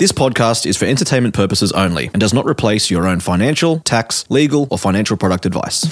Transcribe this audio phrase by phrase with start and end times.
[0.00, 4.24] This podcast is for entertainment purposes only and does not replace your own financial, tax,
[4.30, 5.84] legal, or financial product advice.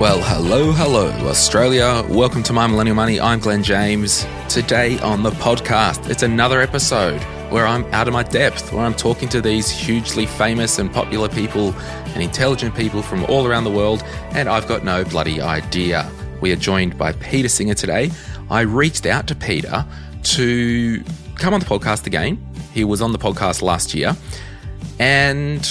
[0.00, 2.04] Well, hello, hello, Australia.
[2.08, 3.20] Welcome to My Millennial Money.
[3.20, 4.26] I'm Glen James.
[4.48, 8.94] Today on the podcast, it's another episode where I'm out of my depth, where I'm
[8.94, 11.72] talking to these hugely famous and popular people
[12.14, 14.02] and intelligent people from all around the world,
[14.32, 16.10] and I've got no bloody idea.
[16.40, 18.10] We are joined by Peter Singer today.
[18.50, 19.84] I reached out to Peter
[20.22, 21.04] to
[21.36, 22.44] come on the podcast again.
[22.72, 24.16] He was on the podcast last year,
[24.98, 25.62] and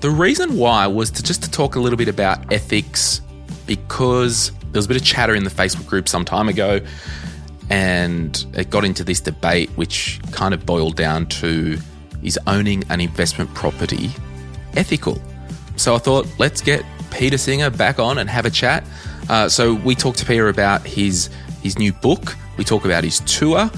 [0.00, 3.22] the reason why was to just to talk a little bit about ethics
[3.66, 6.80] because there was a bit of chatter in the Facebook group some time ago
[7.70, 11.78] and it got into this debate which kind of boiled down to
[12.22, 14.10] is owning an investment property
[14.76, 15.20] ethical?
[15.76, 18.84] So I thought, let's get Peter Singer back on and have a chat.
[19.28, 21.30] Uh, so we talked to Peter about his
[21.62, 22.36] his new book.
[22.58, 23.70] We talk about his tour,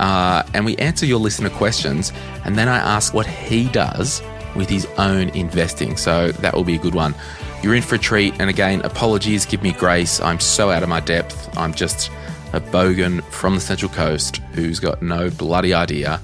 [0.00, 2.12] uh, and we answer your listener questions.
[2.44, 4.22] And then I ask what he does
[4.56, 5.96] with his own investing.
[5.96, 7.14] So that will be a good one.
[7.62, 8.34] You're in for a treat.
[8.40, 10.20] And again, apologies, give me grace.
[10.20, 11.56] I'm so out of my depth.
[11.56, 12.10] I'm just
[12.52, 16.20] a bogan from the Central Coast who's got no bloody idea.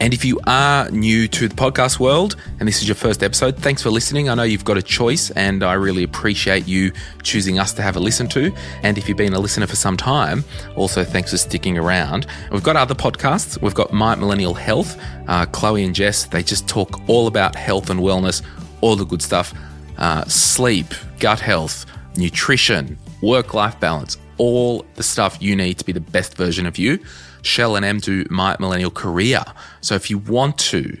[0.00, 3.56] And if you are new to the podcast world and this is your first episode,
[3.56, 4.28] thanks for listening.
[4.28, 7.96] I know you've got a choice and I really appreciate you choosing us to have
[7.96, 8.54] a listen to.
[8.82, 10.44] And if you've been a listener for some time,
[10.76, 12.26] also thanks for sticking around.
[12.52, 13.60] We've got other podcasts.
[13.60, 16.26] We've got My Millennial Health, uh, Chloe and Jess.
[16.26, 18.42] They just talk all about health and wellness,
[18.80, 19.52] all the good stuff
[19.98, 21.84] uh, sleep, gut health,
[22.16, 26.78] nutrition, work life balance, all the stuff you need to be the best version of
[26.78, 27.00] you.
[27.42, 29.44] Shell and M do My Millennial Career.
[29.80, 30.98] So if you want to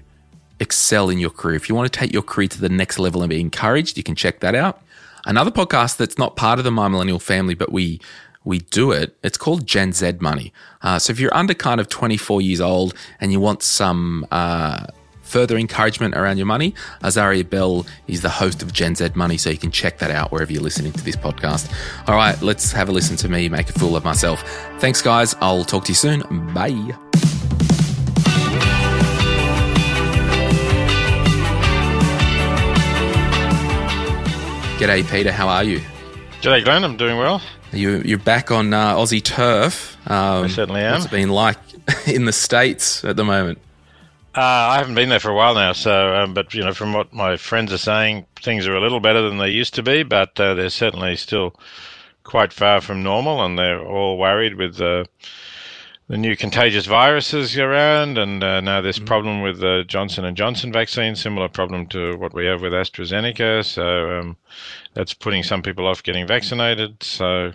[0.60, 3.22] excel in your career, if you want to take your career to the next level
[3.22, 4.82] and be encouraged, you can check that out.
[5.24, 8.00] Another podcast that's not part of the My Millennial family, but we
[8.44, 9.16] we do it.
[9.22, 10.54] It's called Gen Z Money.
[10.80, 14.86] Uh, so if you're under kind of 24 years old and you want some uh,
[15.28, 19.50] further encouragement around your money, Azaria Bell is the host of Gen Z Money, so
[19.50, 21.70] you can check that out wherever you're listening to this podcast.
[22.08, 24.42] All right, let's have a listen to me make a fool of myself.
[24.78, 25.34] Thanks, guys.
[25.40, 26.22] I'll talk to you soon.
[26.54, 26.94] Bye.
[34.78, 35.32] G'day, Peter.
[35.32, 35.80] How are you?
[36.40, 36.84] G'day, Glen.
[36.84, 37.42] I'm doing well.
[37.72, 39.98] You, you're back on uh, Aussie turf.
[40.08, 40.92] Um, I certainly am.
[40.92, 41.58] What's it been like
[42.06, 43.58] in the States at the moment?
[44.38, 46.92] Uh, I haven't been there for a while now, so um, but you know, from
[46.92, 50.04] what my friends are saying, things are a little better than they used to be,
[50.04, 51.56] but uh, they're certainly still
[52.22, 55.02] quite far from normal, and they're all worried with uh,
[56.06, 59.06] the new contagious viruses around, and uh, now this mm-hmm.
[59.06, 63.64] problem with the Johnson and Johnson vaccine, similar problem to what we have with AstraZeneca.
[63.64, 64.36] So um,
[64.94, 67.02] that's putting some people off getting vaccinated.
[67.02, 67.54] So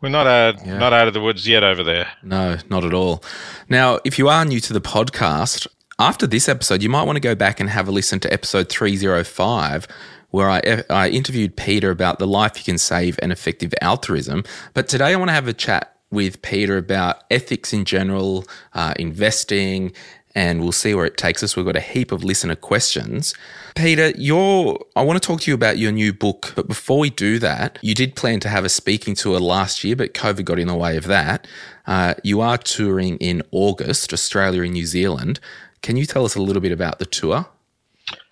[0.00, 0.78] we're not out, yeah.
[0.78, 2.08] not out of the woods yet over there.
[2.22, 3.22] No, not at all.
[3.68, 5.66] Now, if you are new to the podcast,
[5.98, 8.70] after this episode, you might want to go back and have a listen to episode
[8.70, 9.86] 305,
[10.30, 14.44] where I, I interviewed Peter about the life you can save and effective altruism.
[14.72, 18.44] But today I want to have a chat with Peter about ethics in general,
[18.74, 19.92] uh, investing,
[20.34, 21.56] and we'll see where it takes us.
[21.56, 23.34] We've got a heap of listener questions.
[23.74, 27.10] Peter, your I want to talk to you about your new book, but before we
[27.10, 30.58] do that, you did plan to have a speaking tour last year, but COVID got
[30.58, 31.46] in the way of that.
[31.86, 35.40] Uh, you are touring in August, Australia and New Zealand.
[35.82, 37.46] Can you tell us a little bit about the tour?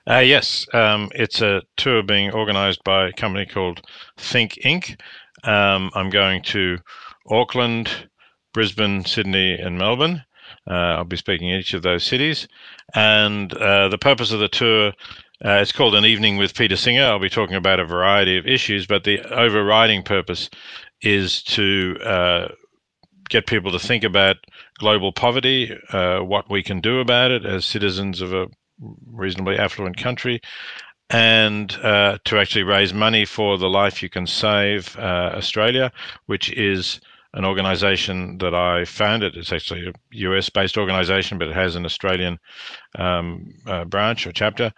[0.09, 3.83] Uh, yes, um, it's a tour being organised by a company called
[4.17, 4.99] Think Inc.
[5.45, 6.79] Um, I'm going to
[7.29, 8.09] Auckland,
[8.55, 10.25] Brisbane, Sydney, and Melbourne.
[10.69, 12.47] Uh, I'll be speaking in each of those cities.
[12.95, 14.93] And uh, the purpose of the tour
[15.45, 17.05] uh, it's called An Evening with Peter Singer.
[17.05, 20.51] I'll be talking about a variety of issues, but the overriding purpose
[21.01, 22.49] is to uh,
[23.29, 24.37] get people to think about
[24.79, 28.49] global poverty, uh, what we can do about it as citizens of a
[29.07, 30.41] reasonably affluent country,
[31.11, 35.93] and uh, to actually raise money for the Life You Can Save Australia,
[36.27, 37.01] which is
[37.35, 39.37] an organization that I founded.
[39.37, 42.39] It's actually a US based organization, but it has an Australian
[42.99, 44.73] um, uh, branch or chapter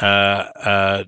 [0.00, 1.04] uh, uh,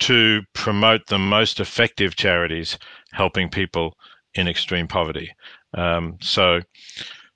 [0.00, 2.78] to promote the most effective charities
[3.12, 3.96] helping people
[4.34, 5.30] in extreme poverty.
[5.74, 6.60] Um, so,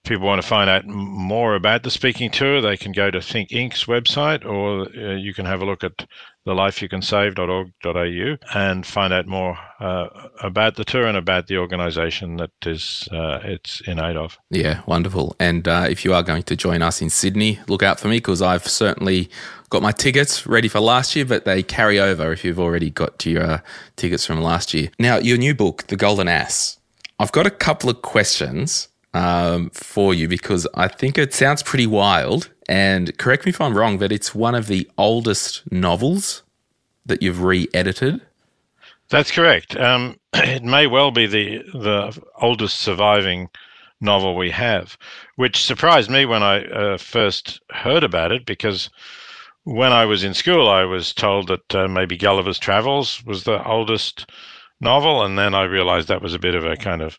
[0.04, 3.48] people want to find out more about the speaking tour, they can go to Think
[3.50, 6.06] Inc.'s website, or uh, you can have a look at
[6.46, 10.08] thelifeyoucansave.org.au and find out more uh,
[10.42, 14.38] about the tour and about the organisation that is uh, it's in aid of.
[14.50, 15.34] Yeah, wonderful.
[15.40, 18.18] And uh, if you are going to join us in Sydney, look out for me
[18.18, 19.30] because I've certainly
[19.70, 23.24] got my tickets ready for last year, but they carry over if you've already got
[23.24, 23.60] your uh,
[23.96, 24.90] tickets from last year.
[24.98, 26.78] Now, your new book, The Golden Ass.
[27.18, 31.86] I've got a couple of questions um, for you because I think it sounds pretty
[31.86, 32.50] wild.
[32.68, 36.42] And correct me if I'm wrong, but it's one of the oldest novels
[37.06, 38.20] that you've re-edited.
[39.08, 39.76] That's correct.
[39.76, 43.48] Um, it may well be the the oldest surviving
[44.00, 44.98] novel we have,
[45.36, 48.90] which surprised me when I uh, first heard about it because
[49.64, 53.64] when I was in school, I was told that uh, maybe Gulliver's Travels was the
[53.66, 54.30] oldest
[54.80, 57.18] novel, and then I realized that was a bit of a kind of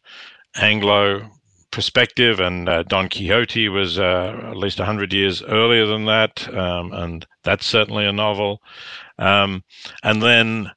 [0.56, 1.30] Anglo
[1.76, 6.94] perspective, and uh, Don Quixote was uh, at least 100 years earlier than that, um,
[6.94, 8.62] and that's certainly a novel.
[9.20, 9.62] Um,
[10.02, 10.72] and then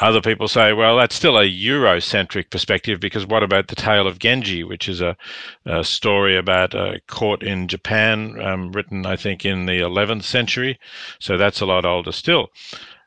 [0.00, 4.18] other people say, well, that's still a Eurocentric perspective because what about the tale of
[4.18, 5.16] Genji, which is a,
[5.64, 10.76] a story about a court in Japan, um, written, I think, in the 11th century.
[11.20, 12.48] So that's a lot older still.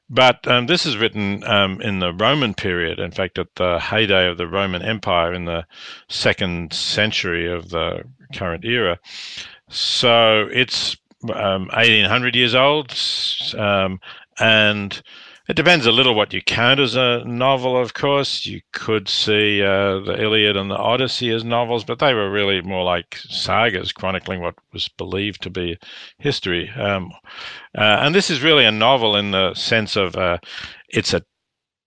[0.10, 4.28] But um, this is written um, in the Roman period, in fact, at the heyday
[4.30, 5.66] of the Roman Empire in the
[6.10, 8.04] second century of the
[8.34, 9.00] current era.
[9.70, 10.96] So it's
[11.34, 12.96] um, 1800 years old,
[13.58, 14.00] um,
[14.40, 15.02] and
[15.48, 18.46] it depends a little what you count as a novel, of course.
[18.46, 22.62] You could see uh, the Iliad and the Odyssey as novels, but they were really
[22.62, 25.78] more like sagas chronicling what was believed to be
[26.18, 26.70] history.
[26.72, 27.12] Um,
[27.78, 30.40] uh, and this is really a novel in the sense of uh,
[30.90, 31.22] it's a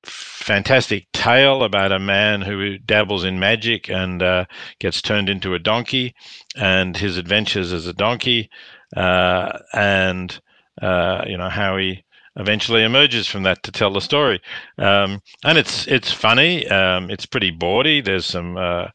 [0.04, 4.44] fantastic tale about a man who dabbles in magic and uh,
[4.78, 6.14] gets turned into a donkey
[6.56, 8.48] and his adventures as a donkey
[8.96, 10.40] uh, and
[10.80, 12.04] uh, you know how he
[12.36, 14.40] eventually emerges from that to tell the story.
[14.78, 16.66] Um, and it's it's funny.
[16.68, 18.00] Um, it's pretty bawdy.
[18.00, 18.88] There's some uh,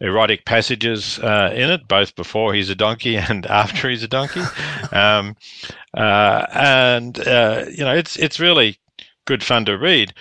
[0.00, 4.42] erotic passages uh, in it, both before he's a donkey and after he's a donkey.
[4.92, 5.36] Um,
[5.96, 8.78] uh, and uh, you know, it's it's really
[9.24, 10.12] good fun to read.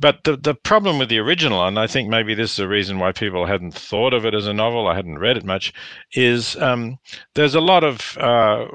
[0.00, 2.98] But the, the problem with the original, and I think maybe this is the reason
[2.98, 5.74] why people hadn't thought of it as a novel, I hadn't read it much,
[6.14, 6.98] is um,
[7.34, 8.66] there's a lot of uh,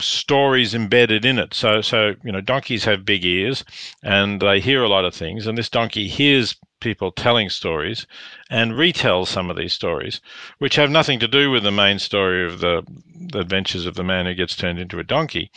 [0.00, 1.52] stories embedded in it.
[1.52, 3.64] So, so you know, donkeys have big ears,
[4.02, 8.06] and they hear a lot of things, and this donkey hears people telling stories
[8.50, 10.20] and retell some of these stories,
[10.58, 12.82] which have nothing to do with the main story of the,
[13.30, 15.50] the adventures of the man who gets turned into a donkey.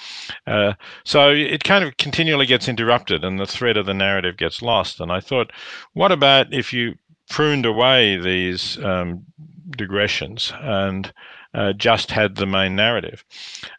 [0.45, 0.73] Uh,
[1.03, 5.01] so it kind of continually gets interrupted and the thread of the narrative gets lost.
[5.01, 5.51] And I thought,
[5.93, 6.93] what about if you
[7.29, 9.25] pruned away these um,
[9.71, 11.11] digressions and
[11.55, 13.25] uh, just had the main narrative?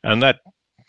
[0.02, 0.40] And that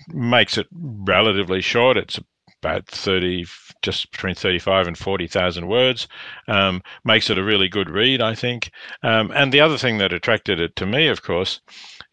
[0.10, 1.98] makes it relatively short.
[1.98, 2.20] It's
[2.68, 3.46] about 30,
[3.82, 6.08] just between 35 and 40,000 words.
[6.48, 8.72] Um, makes it a really good read, I think.
[9.04, 11.62] Um, and the other thing that attracted it to me, of course,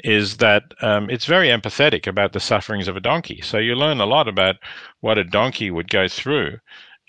[0.05, 3.41] is that um, it's very empathetic about the sufferings of a donkey.
[3.43, 4.57] So you learn a lot about
[5.01, 6.59] what a donkey would go through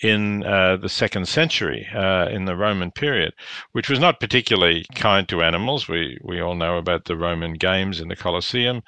[0.02, 3.34] in uh, the second century uh, in the Roman period,
[3.72, 5.88] which was not particularly kind to animals.
[5.88, 8.84] We we all know about the Roman games in the Colosseum,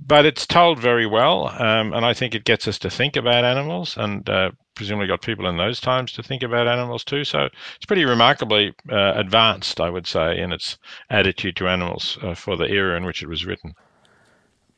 [0.00, 3.44] but it's told very well, um, and I think it gets us to think about
[3.44, 7.24] animals, and uh, presumably got people in those times to think about animals too.
[7.24, 10.78] So it's pretty remarkably uh, advanced, I would say, in its
[11.10, 13.74] attitude to animals uh, for the era in which it was written.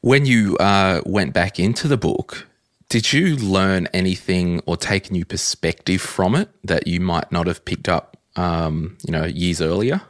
[0.02, 2.48] When you uh, went back into the book,
[2.90, 7.46] did you learn anything or take a new perspective from it that you might not
[7.46, 10.02] have picked up, um, you know, years earlier?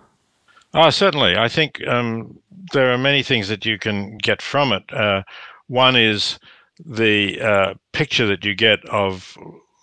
[0.72, 1.36] Oh, certainly.
[1.36, 2.38] I think um,
[2.72, 4.82] there are many things that you can get from it.
[4.92, 5.22] Uh,
[5.68, 6.38] one is
[6.84, 9.36] the uh, picture that you get of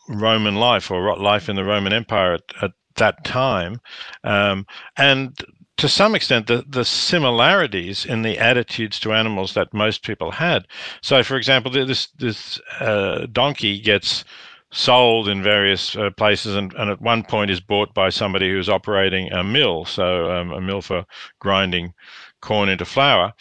[0.09, 3.79] Roman life or life in the Roman Empire at, at that time,
[4.23, 4.65] um,
[4.97, 5.37] and
[5.77, 10.67] to some extent the, the similarities in the attitudes to animals that most people had.
[11.01, 14.25] So, for example, this this uh, donkey gets
[14.71, 18.67] sold in various uh, places and, and at one point is bought by somebody who's
[18.67, 21.05] operating a mill, so um, a mill for
[21.39, 21.93] grinding
[22.41, 23.33] corn into flour.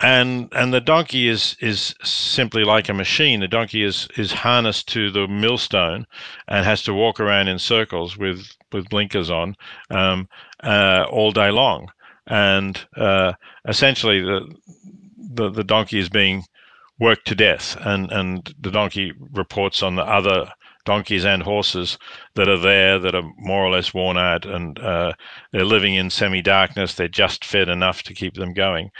[0.00, 3.40] And and the donkey is is simply like a machine.
[3.40, 6.06] The donkey is is harnessed to the millstone
[6.46, 9.56] and has to walk around in circles with with blinkers on
[9.90, 10.28] um,
[10.62, 11.88] uh, all day long,
[12.26, 13.32] and uh,
[13.66, 14.54] essentially the,
[15.34, 16.44] the the donkey is being
[16.98, 20.50] worked to death, and and the donkey reports on the other
[20.88, 21.98] donkeys and horses
[22.34, 25.12] that are there that are more or less worn out and uh,
[25.52, 26.94] they're living in semi darkness.
[26.94, 28.90] They're just fed enough to keep them going.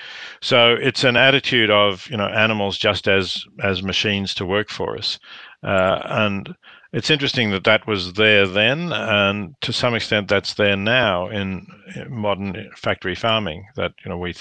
[0.42, 4.98] So it's an attitude of you know animals just as as machines to work for
[4.98, 5.18] us,
[5.62, 6.54] uh, and
[6.92, 11.66] it's interesting that that was there then, and to some extent that's there now in
[12.08, 13.66] modern factory farming.
[13.76, 14.34] That you know we.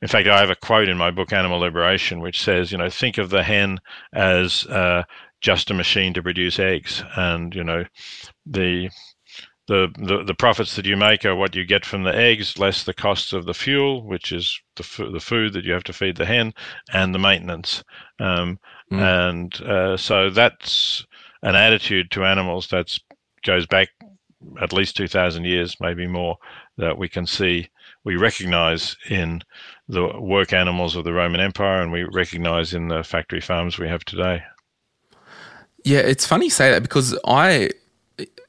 [0.00, 2.90] In fact, I have a quote in my book, Animal Liberation, which says, you know,
[2.90, 3.78] think of the hen
[4.12, 5.04] as uh,
[5.40, 7.84] just a machine to produce eggs, and you know,
[8.44, 8.90] the
[9.68, 12.82] the, the, the profits that you make are what you get from the eggs, less
[12.82, 15.92] the costs of the fuel, which is the, f- the food that you have to
[15.92, 16.52] feed the hen,
[16.92, 17.84] and the maintenance.
[18.18, 18.58] Um,
[18.92, 19.28] mm.
[19.30, 21.06] And uh, so that's
[21.42, 22.98] an attitude to animals that
[23.44, 23.88] goes back
[24.60, 26.36] at least 2,000 years, maybe more,
[26.76, 27.68] that we can see,
[28.04, 29.42] we recognize in
[29.88, 33.88] the work animals of the Roman Empire and we recognize in the factory farms we
[33.88, 34.42] have today.
[35.84, 37.70] Yeah, it's funny you say that because I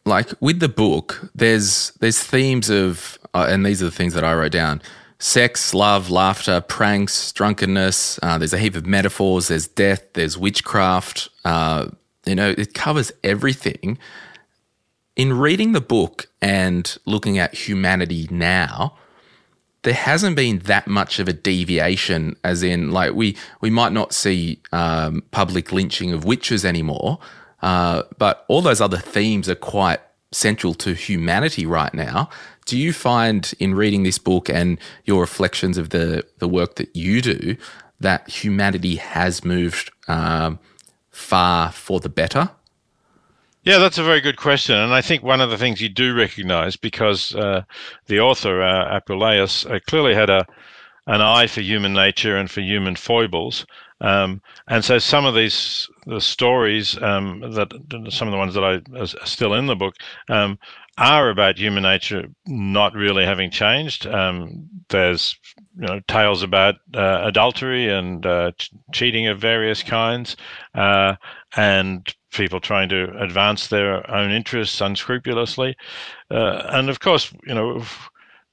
[0.06, 4.24] like with the book, there's there's themes of, uh, and these are the things that
[4.24, 4.82] I wrote down:
[5.18, 8.20] sex, love, laughter, pranks, drunkenness.
[8.22, 9.48] Uh, there's a heap of metaphors.
[9.48, 10.04] There's death.
[10.14, 11.30] There's witchcraft.
[11.44, 11.88] Uh,
[12.26, 13.98] you know, it covers everything.
[15.16, 18.96] In reading the book and looking at humanity now,
[19.84, 22.36] there hasn't been that much of a deviation.
[22.44, 27.20] As in, like we we might not see um, public lynching of witches anymore,
[27.62, 30.00] uh, but all those other themes are quite
[30.32, 32.30] central to humanity right now.
[32.66, 36.96] Do you find in reading this book and your reflections of the the work that
[36.96, 37.58] you do
[38.00, 39.92] that humanity has moved?
[40.08, 40.60] Um,
[41.14, 42.50] far for the better?
[43.64, 44.76] Yeah, that's a very good question.
[44.76, 47.62] And I think one of the things you do recognize, because uh,
[48.08, 50.46] the author, uh, Apuleius, uh, clearly had a,
[51.08, 53.66] an eye for human nature and for human foibles.
[54.02, 57.72] Um, and so some of these the stories um, that
[58.10, 59.96] some of the ones that I are still in the book
[60.28, 60.60] um,
[60.98, 64.06] are about human nature not really having changed.
[64.06, 65.36] Um, there's
[65.80, 70.36] you know tales about uh, adultery and uh, ch- cheating of various kinds,
[70.76, 71.16] uh,
[71.56, 75.76] and people trying to advance their own interests unscrupulously,
[76.30, 77.84] uh, and of course you know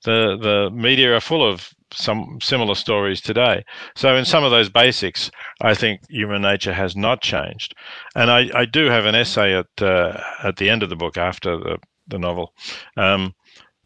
[0.04, 3.64] the the media are full of some similar stories today.
[3.96, 5.30] So in some of those basics,
[5.60, 7.74] I think human nature has not changed,
[8.14, 11.18] and I, I do have an essay at uh, at the end of the book
[11.18, 11.78] after the
[12.10, 12.54] the novel.
[12.96, 13.34] Um,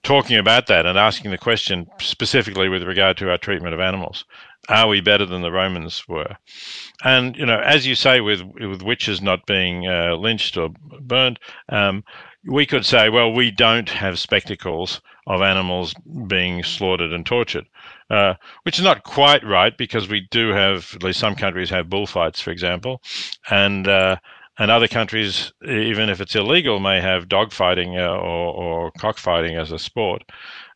[0.03, 4.25] talking about that and asking the question specifically with regard to our treatment of animals.
[4.69, 6.37] Are we better than the Romans were?
[7.03, 11.39] And you know, as you say, with with witches not being uh, lynched or burned,
[11.69, 12.05] um,
[12.47, 15.95] we could say, well, we don't have spectacles of animals
[16.27, 17.67] being slaughtered and tortured,
[18.11, 21.89] uh, which is not quite right because we do have, at least some countries have
[21.89, 23.01] bullfights, for example,
[23.51, 24.17] and uh,
[24.59, 29.73] and other countries, even if it's illegal, may have dogfighting uh, or, or cockfighting as
[29.73, 30.23] a sport.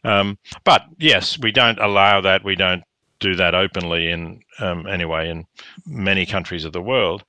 [0.05, 2.45] Um, but yes, we don't allow that.
[2.45, 2.83] We don't
[3.21, 5.45] do that openly in um, anyway in
[5.87, 7.25] many countries of the world.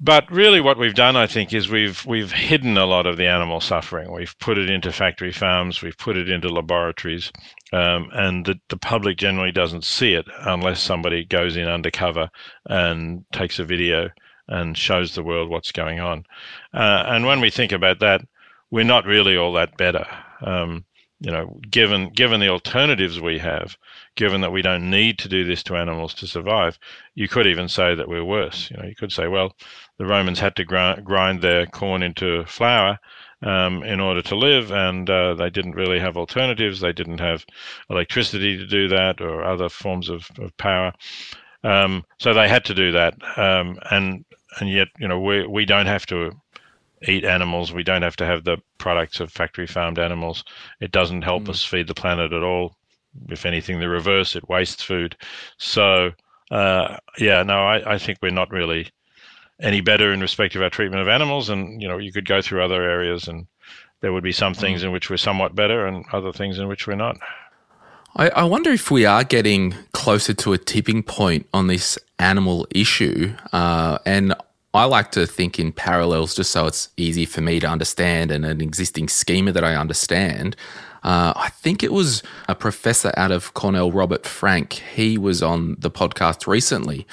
[0.00, 3.26] But really, what we've done, I think, is we've we've hidden a lot of the
[3.26, 4.12] animal suffering.
[4.12, 5.82] We've put it into factory farms.
[5.82, 7.32] We've put it into laboratories,
[7.72, 12.30] um, and the, the public generally doesn't see it unless somebody goes in undercover
[12.66, 14.10] and takes a video
[14.48, 16.24] and shows the world what's going on.
[16.72, 18.22] Uh, and when we think about that,
[18.70, 20.06] we're not really all that better.
[20.42, 20.84] Um,
[21.20, 23.76] you know, given given the alternatives we have,
[24.14, 26.78] given that we don't need to do this to animals to survive,
[27.14, 28.70] you could even say that we're worse.
[28.70, 29.52] You know, you could say, well,
[29.98, 33.00] the Romans had to grind, grind their corn into flour
[33.42, 36.80] um, in order to live, and uh, they didn't really have alternatives.
[36.80, 37.44] They didn't have
[37.90, 40.92] electricity to do that or other forms of, of power.
[41.64, 44.24] Um, so they had to do that, um, and
[44.60, 46.32] and yet you know we we don't have to
[47.06, 47.72] eat animals.
[47.72, 50.44] We don't have to have the products of factory farmed animals.
[50.80, 51.50] It doesn't help mm.
[51.50, 52.76] us feed the planet at all.
[53.28, 55.16] If anything, the reverse, it wastes food.
[55.58, 56.12] So
[56.50, 58.88] uh, yeah, no, I, I think we're not really
[59.60, 61.48] any better in respect of our treatment of animals.
[61.48, 63.46] And you know, you could go through other areas, and
[64.00, 64.60] there would be some mm.
[64.60, 67.18] things in which we're somewhat better, and other things in which we're not.
[68.16, 72.66] I, I wonder if we are getting closer to a tipping point on this animal
[72.70, 73.34] issue.
[73.52, 74.34] Uh, and
[74.74, 78.44] I like to think in parallels just so it's easy for me to understand and
[78.44, 80.56] an existing schema that I understand.
[81.02, 84.74] Uh, I think it was a professor out of Cornell, Robert Frank.
[84.94, 87.06] He was on the podcast recently.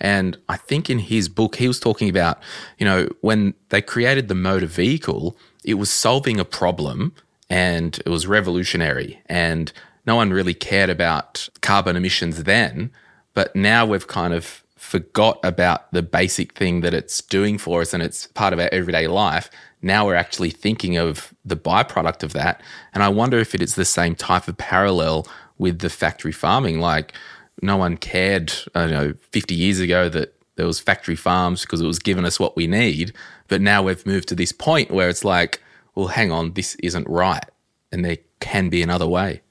[0.00, 2.38] And I think in his book, he was talking about,
[2.78, 7.14] you know, when they created the motor vehicle, it was solving a problem
[7.48, 9.20] and it was revolutionary.
[9.26, 9.72] And
[10.06, 12.90] no one really cared about carbon emissions then.
[13.36, 17.92] But now we've kind of forgot about the basic thing that it's doing for us
[17.92, 19.50] and it's part of our everyday life.
[19.82, 22.62] Now we're actually thinking of the byproduct of that.
[22.94, 25.28] And I wonder if it is the same type of parallel
[25.58, 26.80] with the factory farming.
[26.80, 27.12] Like,
[27.60, 31.86] no one cared, I know, 50 years ago that there was factory farms because it
[31.86, 33.12] was giving us what we need.
[33.48, 35.62] But now we've moved to this point where it's like,
[35.94, 37.44] well, hang on, this isn't right.
[37.92, 39.42] And there can be another way.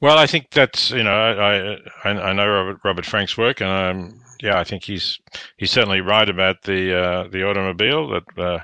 [0.00, 3.70] Well, I think that's you know I I, I know Robert, Robert Frank's work, and
[3.70, 5.18] um, yeah, I think he's
[5.58, 8.60] he's certainly right about the uh, the automobile that uh,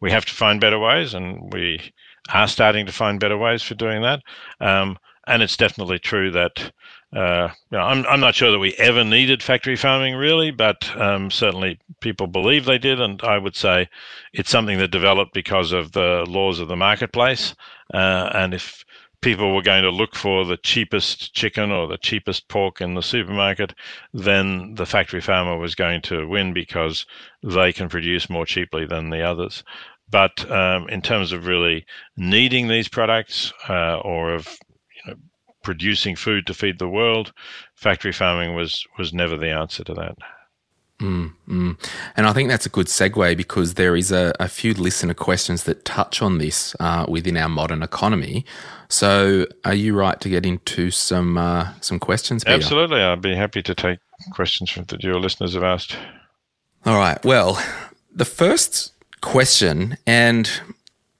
[0.00, 1.92] we have to find better ways, and we
[2.32, 4.22] are starting to find better ways for doing that.
[4.60, 6.72] Um, and it's definitely true that
[7.14, 10.90] uh, you know, I'm I'm not sure that we ever needed factory farming really, but
[10.96, 13.88] um, certainly people believe they did, and I would say
[14.32, 17.54] it's something that developed because of the laws of the marketplace.
[17.92, 18.84] Uh, and if
[19.22, 23.02] people were going to look for the cheapest chicken or the cheapest pork in the
[23.02, 23.72] supermarket,
[24.12, 27.06] then the factory farmer was going to win because
[27.42, 29.64] they can produce more cheaply than the others.
[30.10, 31.86] But um, in terms of really
[32.16, 34.46] needing these products uh, or of
[35.06, 35.18] you know,
[35.62, 37.32] producing food to feed the world,
[37.74, 40.18] factory farming was was never the answer to that.
[41.02, 41.90] Mm, mm.
[42.16, 45.64] And I think that's a good segue because there is a, a few listener questions
[45.64, 48.46] that touch on this uh, within our modern economy.
[48.88, 52.44] So, are you right to get into some uh, some questions?
[52.44, 52.56] Peter?
[52.56, 53.98] Absolutely, I'd be happy to take
[54.32, 55.96] questions from that your listeners have asked.
[56.86, 57.22] All right.
[57.24, 57.60] Well,
[58.14, 60.50] the first question, and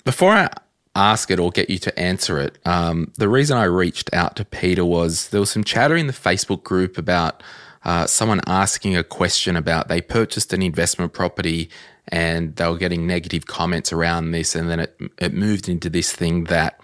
[0.04, 0.48] before I
[0.94, 4.44] ask it or get you to answer it, um, the reason I reached out to
[4.44, 7.42] Peter was there was some chatter in the Facebook group about
[7.84, 11.68] uh, someone asking a question about they purchased an investment property
[12.08, 16.12] and they were getting negative comments around this, and then it it moved into this
[16.12, 16.80] thing that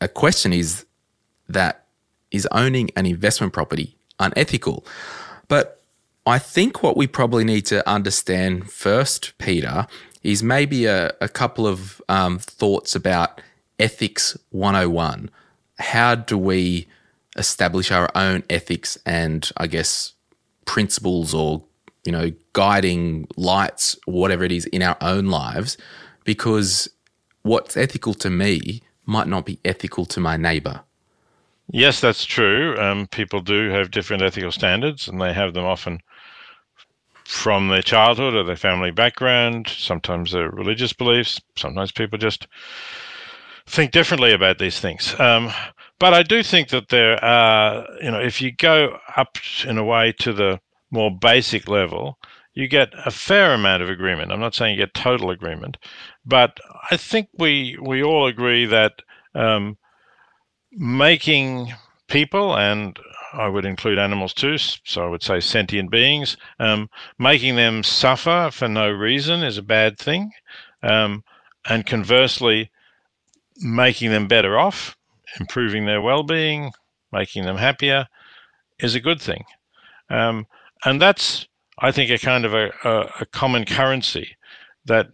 [0.00, 0.86] a question is
[1.48, 1.86] that
[2.30, 4.84] is owning an investment property unethical?
[5.48, 5.80] But
[6.26, 9.86] I think what we probably need to understand first, Peter,
[10.22, 13.40] is maybe a, a couple of um, thoughts about
[13.78, 15.30] ethics 101.
[15.78, 16.86] How do we
[17.36, 20.12] establish our own ethics and, I guess,
[20.64, 21.62] principles or
[22.04, 25.76] you know guiding lights whatever it is in our own lives
[26.24, 26.88] because
[27.42, 30.80] what's ethical to me might not be ethical to my neighbor.
[31.72, 32.78] Yes that's true.
[32.78, 36.00] Um, people do have different ethical standards and they have them often
[37.24, 42.48] from their childhood or their family background sometimes their religious beliefs sometimes people just
[43.70, 45.18] think differently about these things.
[45.18, 45.52] Um,
[46.00, 49.36] but I do think that there are, you know, if you go up
[49.66, 50.58] in a way to the
[50.90, 52.18] more basic level,
[52.54, 54.32] you get a fair amount of agreement.
[54.32, 55.76] I'm not saying you get total agreement,
[56.24, 56.58] but
[56.90, 59.02] I think we we all agree that
[59.34, 59.76] um,
[60.72, 61.74] making
[62.08, 62.98] people and
[63.34, 68.50] I would include animals too, so I would say sentient beings, um, making them suffer
[68.52, 70.32] for no reason is a bad thing,
[70.82, 71.22] um,
[71.68, 72.70] and conversely,
[73.62, 74.96] making them better off
[75.38, 76.72] improving their well-being,
[77.12, 78.06] making them happier,
[78.80, 79.44] is a good thing.
[80.08, 80.46] Um,
[80.84, 81.46] and that's,
[81.78, 84.36] I think, a kind of a, a, a common currency
[84.86, 85.08] that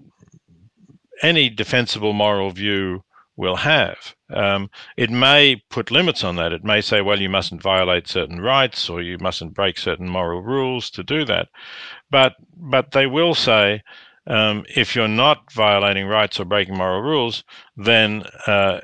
[1.22, 3.02] any defensible moral view
[3.36, 4.14] will have.
[4.34, 6.52] Um, it may put limits on that.
[6.52, 10.42] It may say, well, you mustn't violate certain rights or you mustn't break certain moral
[10.42, 11.48] rules to do that.
[12.10, 13.82] But but they will say,
[14.26, 17.44] um, if you're not violating rights or breaking moral rules,
[17.76, 18.80] then uh,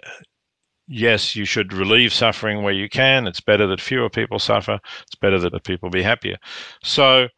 [0.92, 3.26] yes, you should relieve suffering where you can.
[3.26, 4.78] It's better that fewer people suffer.
[5.02, 6.36] It's better that people be happier.
[6.82, 7.28] So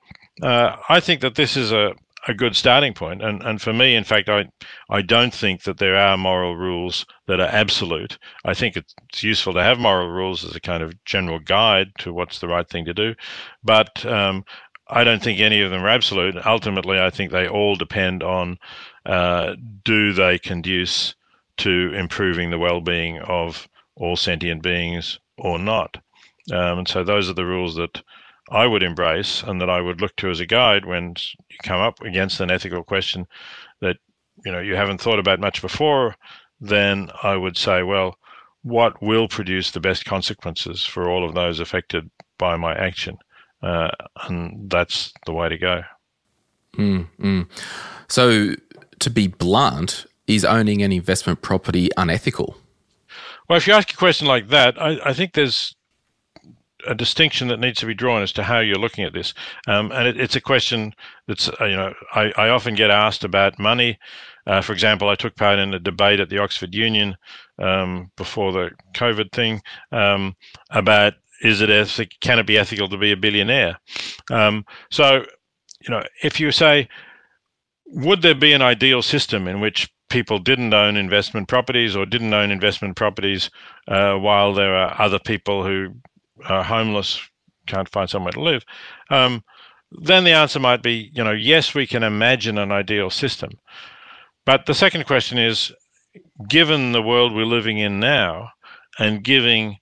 [0.42, 1.94] uh, I think that this is a,
[2.26, 3.22] a good starting point.
[3.22, 4.48] And, and for me, in fact, I,
[4.90, 8.18] I don't think that there are moral rules that are absolute.
[8.44, 12.12] I think it's useful to have moral rules as a kind of general guide to
[12.12, 13.14] what's the right thing to do.
[13.62, 14.44] But um,
[14.88, 16.34] I don't think any of them are absolute.
[16.44, 18.58] Ultimately, I think they all depend on
[19.06, 21.14] uh, do they conduce
[21.58, 25.96] to improving the well-being of all sentient beings or not.
[26.52, 28.02] Um, and so those are the rules that
[28.50, 31.14] I would embrace and that I would look to as a guide when
[31.48, 33.26] you come up against an ethical question
[33.80, 33.96] that
[34.44, 36.14] you know you haven't thought about much before.
[36.60, 38.18] Then I would say, well,
[38.62, 43.18] what will produce the best consequences for all of those affected by my action?
[43.62, 43.90] Uh,
[44.24, 45.82] and that's the way to go.
[46.76, 47.48] Mm, mm.
[48.08, 48.54] So,
[48.98, 52.56] to be blunt, is owning an investment property unethical?
[53.48, 55.74] Well, if you ask a question like that, I, I think there's
[56.86, 59.34] a distinction that needs to be drawn as to how you're looking at this.
[59.66, 60.94] Um, and it, it's a question
[61.26, 63.98] that's, uh, you know, I, I, often get asked about money.
[64.46, 67.16] Uh, for example, I took part in a debate at the Oxford Union
[67.58, 70.36] um, before the COVID thing um,
[70.70, 73.78] about is it ethic, can it be ethical to be a billionaire?
[74.30, 75.24] Um, so
[75.86, 76.88] you know, if you say,
[77.94, 82.34] would there be an ideal system in which people didn't own investment properties or didn't
[82.34, 83.50] own investment properties
[83.88, 85.88] uh, while there are other people who
[86.46, 87.20] are homeless,
[87.66, 88.64] can't find somewhere to live?
[89.10, 89.44] Um,
[89.92, 93.52] then the answer might be, you know, yes, we can imagine an ideal system.
[94.44, 95.72] But the second question is,
[96.48, 98.50] given the world we're living in now,
[98.98, 99.78] and giving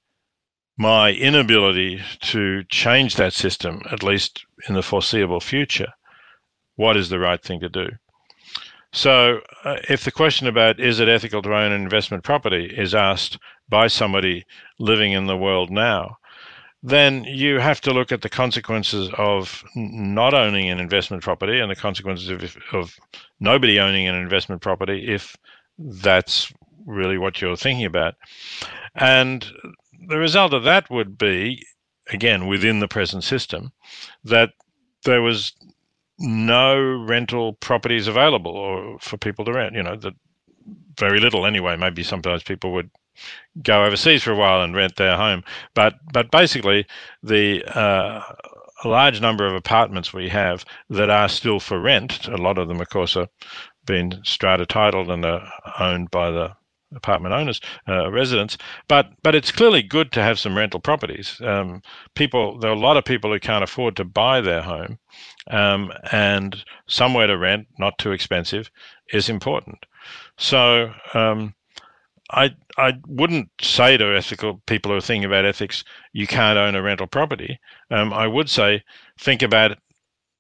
[0.77, 5.93] my inability to change that system, at least in the foreseeable future,
[6.83, 7.89] what is the right thing to do?
[8.93, 12.95] So, uh, if the question about is it ethical to own an investment property is
[12.95, 14.45] asked by somebody
[14.79, 16.19] living in the world now,
[16.83, 21.71] then you have to look at the consequences of not owning an investment property and
[21.71, 22.99] the consequences of, of
[23.39, 25.37] nobody owning an investment property if
[25.79, 26.53] that's
[26.85, 28.15] really what you're thinking about.
[28.97, 29.47] And
[30.09, 31.63] the result of that would be,
[32.11, 33.73] again, within the present system,
[34.25, 34.51] that
[35.05, 35.53] there was
[36.23, 39.75] no rental properties available or for people to rent.
[39.75, 39.99] You know,
[40.99, 41.77] very little anyway.
[41.77, 42.91] Maybe sometimes people would
[43.63, 46.87] go overseas for a while and rent their home, but but basically
[47.23, 48.23] the uh,
[48.85, 52.27] a large number of apartments we have that are still for rent.
[52.29, 53.29] A lot of them, of course, are
[53.87, 56.53] being strata titled and are owned by the
[56.95, 58.59] apartment owners, uh, residents.
[58.89, 61.41] But but it's clearly good to have some rental properties.
[61.45, 61.83] Um,
[62.15, 64.99] people, there are a lot of people who can't afford to buy their home,
[65.51, 68.71] um, and somewhere to rent, not too expensive,
[69.13, 69.85] is important.
[70.39, 70.93] So.
[71.15, 71.55] Um,
[72.35, 76.75] I I wouldn't say to ethical people who are thinking about ethics, you can't own
[76.75, 77.59] a rental property.
[77.91, 78.83] Um, I would say
[79.19, 79.77] think about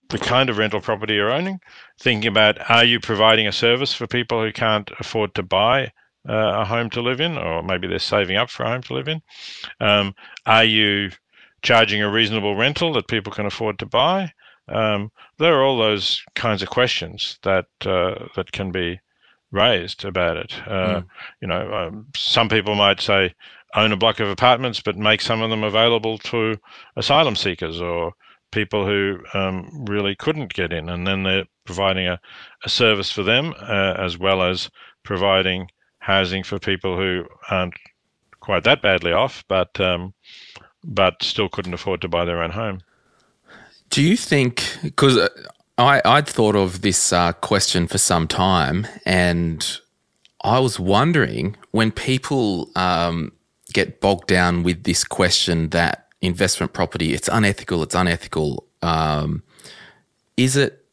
[0.08, 1.60] the kind of rental property you're owning,
[1.98, 5.90] thinking about are you providing a service for people who can't afford to buy
[6.26, 9.08] a home to live in, or maybe they're saving up for a home to live
[9.08, 9.22] in?
[9.80, 10.14] Um,
[10.46, 11.10] are you
[11.62, 14.32] charging a reasonable rental that people can afford to buy?
[14.68, 19.00] Um, there are all those kinds of questions that uh, that can be
[19.50, 20.54] raised about it.
[20.66, 21.06] Uh, mm.
[21.40, 23.34] You know, um, some people might say
[23.74, 26.58] own a block of apartments, but make some of them available to
[26.96, 28.12] asylum seekers or
[28.50, 32.20] people who um, really couldn't get in, and then they're providing a,
[32.64, 34.70] a service for them uh, as well as
[35.04, 35.68] providing
[36.02, 37.74] housing for people who aren't
[38.40, 40.12] quite that badly off, but um,
[40.84, 42.80] but still couldn't afford to buy their own home.
[43.88, 44.78] Do you think?
[44.82, 45.28] Because uh,
[45.78, 49.80] I I'd thought of this uh, question for some time, and
[50.42, 53.32] I was wondering when people um,
[53.72, 58.66] get bogged down with this question that investment property it's unethical, it's unethical.
[58.82, 59.44] Um,
[60.36, 60.84] is it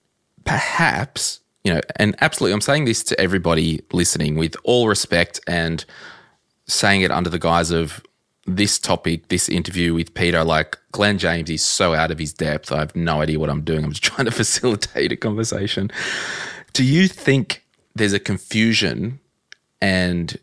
[0.46, 5.84] perhaps you know, and absolutely, I'm saying this to everybody listening with all respect and
[6.68, 8.02] saying it under the guise of
[8.46, 10.44] this topic, this interview with Peter.
[10.44, 12.72] Like, Glen James is so out of his depth.
[12.72, 13.84] I have no idea what I'm doing.
[13.84, 15.92] I'm just trying to facilitate a conversation.
[16.74, 19.20] Do you think there's a confusion
[19.82, 20.38] and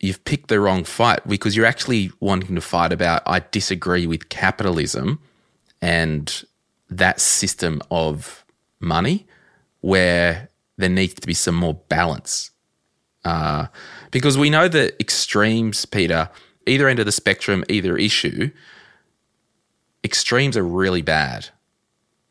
[0.00, 4.28] you've picked the wrong fight because you're actually wanting to fight about, I disagree with
[4.28, 5.20] capitalism
[5.80, 6.44] and
[6.90, 8.44] that system of
[8.80, 9.26] money?
[9.84, 12.50] Where there needs to be some more balance.
[13.22, 13.66] Uh,
[14.12, 16.30] because we know that extremes, Peter,
[16.66, 18.50] either end of the spectrum, either issue,
[20.02, 21.50] extremes are really bad.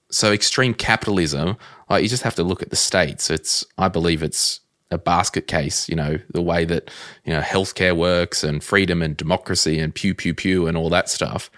[0.10, 1.56] So extreme capitalism,
[1.92, 3.30] like you just have to look at the states.
[3.30, 5.88] It's, I believe, it's a basket case.
[5.88, 6.89] You know the way that
[7.24, 11.08] you know healthcare works and freedom and democracy and pew pew pew and all that
[11.08, 11.52] stuff.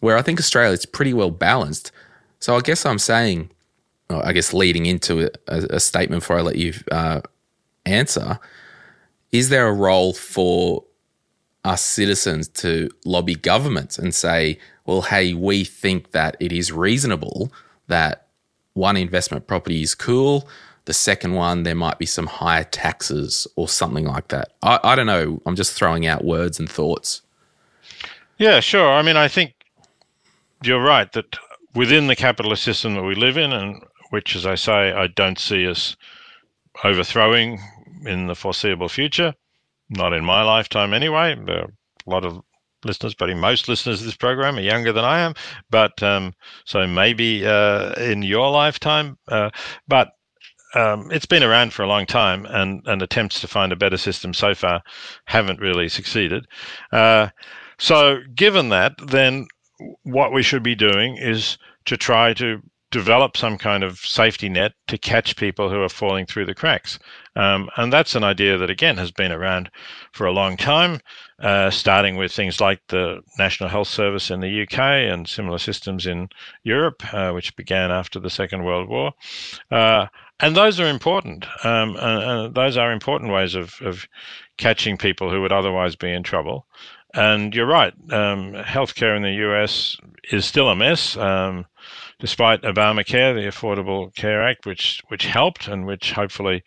[0.00, 1.92] Where I think Australia is pretty well balanced.
[2.40, 3.50] So I guess I'm saying
[4.08, 7.22] I guess leading into a, a, statement before I let you uh,
[7.84, 8.38] answer,
[9.32, 10.84] is there a role for
[11.64, 17.52] us citizens to lobby governments and say, well, hey, we think that it is reasonable
[17.88, 18.28] that
[18.74, 20.48] one investment property is cool.
[20.84, 24.52] The second one, there might be some higher taxes or something like that.
[24.62, 25.42] I, I don't know.
[25.46, 27.22] I'm just throwing out words and thoughts.
[28.38, 28.88] Yeah, sure.
[28.88, 29.54] I mean, I think
[30.62, 31.36] you're right that
[31.74, 35.38] within the capitalist system that we live in, and which, as I say, I don't
[35.38, 35.96] see us
[36.84, 37.60] overthrowing
[38.04, 39.34] in the foreseeable future.
[39.88, 41.36] Not in my lifetime, anyway.
[41.48, 41.66] A
[42.10, 42.42] lot of
[42.84, 45.34] listeners, but most listeners of this program are younger than I am.
[45.70, 49.18] But um, so maybe uh, in your lifetime.
[49.28, 49.50] Uh,
[49.86, 50.12] but
[50.74, 53.96] um, it's been around for a long time, and, and attempts to find a better
[53.96, 54.82] system so far
[55.24, 56.46] haven't really succeeded.
[56.92, 57.28] Uh,
[57.78, 59.46] so, given that, then
[60.02, 64.72] what we should be doing is to try to develop some kind of safety net
[64.86, 66.98] to catch people who are falling through the cracks.
[67.34, 69.70] Um, and that's an idea that, again, has been around
[70.12, 71.00] for a long time,
[71.40, 76.06] uh, starting with things like the National Health Service in the UK and similar systems
[76.06, 76.28] in
[76.62, 79.12] Europe, uh, which began after the Second World War.
[79.70, 80.06] Uh,
[80.38, 81.46] and those are important.
[81.64, 81.94] Um,
[82.52, 84.06] those are important ways of, of
[84.58, 86.66] catching people who would otherwise be in trouble.
[87.14, 89.96] And you're right, um, healthcare in the US
[90.30, 91.16] is still a mess.
[91.16, 91.64] Um,
[92.18, 96.62] despite Obamacare, the Affordable Care Act, which which helped and which hopefully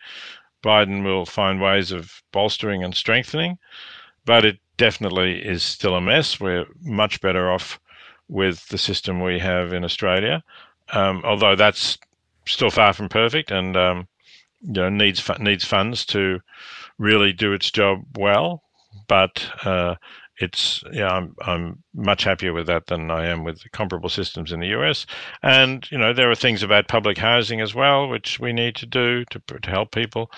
[0.62, 3.58] Biden will find ways of bolstering and strengthening.
[4.24, 6.38] But it definitely is still a mess.
[6.38, 7.80] We're much better off
[8.28, 10.42] with the system we have in Australia,
[10.92, 11.98] um, although that's
[12.46, 14.08] still far from perfect and um,
[14.62, 16.40] you know needs needs funds to
[16.98, 18.62] really do its job well.
[19.08, 19.96] But uh,
[20.40, 24.60] it's yeah, I'm I'm much happier with that than I am with comparable systems in
[24.60, 25.06] the US.
[25.42, 28.86] And you know, there are things about public housing as well which we need to
[28.86, 30.30] do to to help people.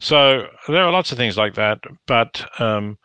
[0.00, 2.98] So there are lots of things like that, but um,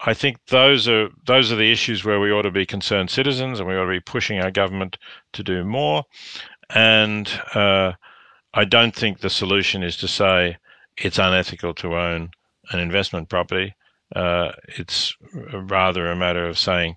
[0.00, 3.58] I think those are those are the issues where we ought to be concerned citizens,
[3.58, 4.98] and we ought to be pushing our government
[5.32, 6.04] to do more.
[6.70, 7.92] And uh,
[8.52, 10.58] I don't think the solution is to say
[10.98, 12.30] it's unethical to own
[12.70, 13.74] an investment property.
[14.16, 15.14] Uh, it's
[15.52, 16.96] rather a matter of saying,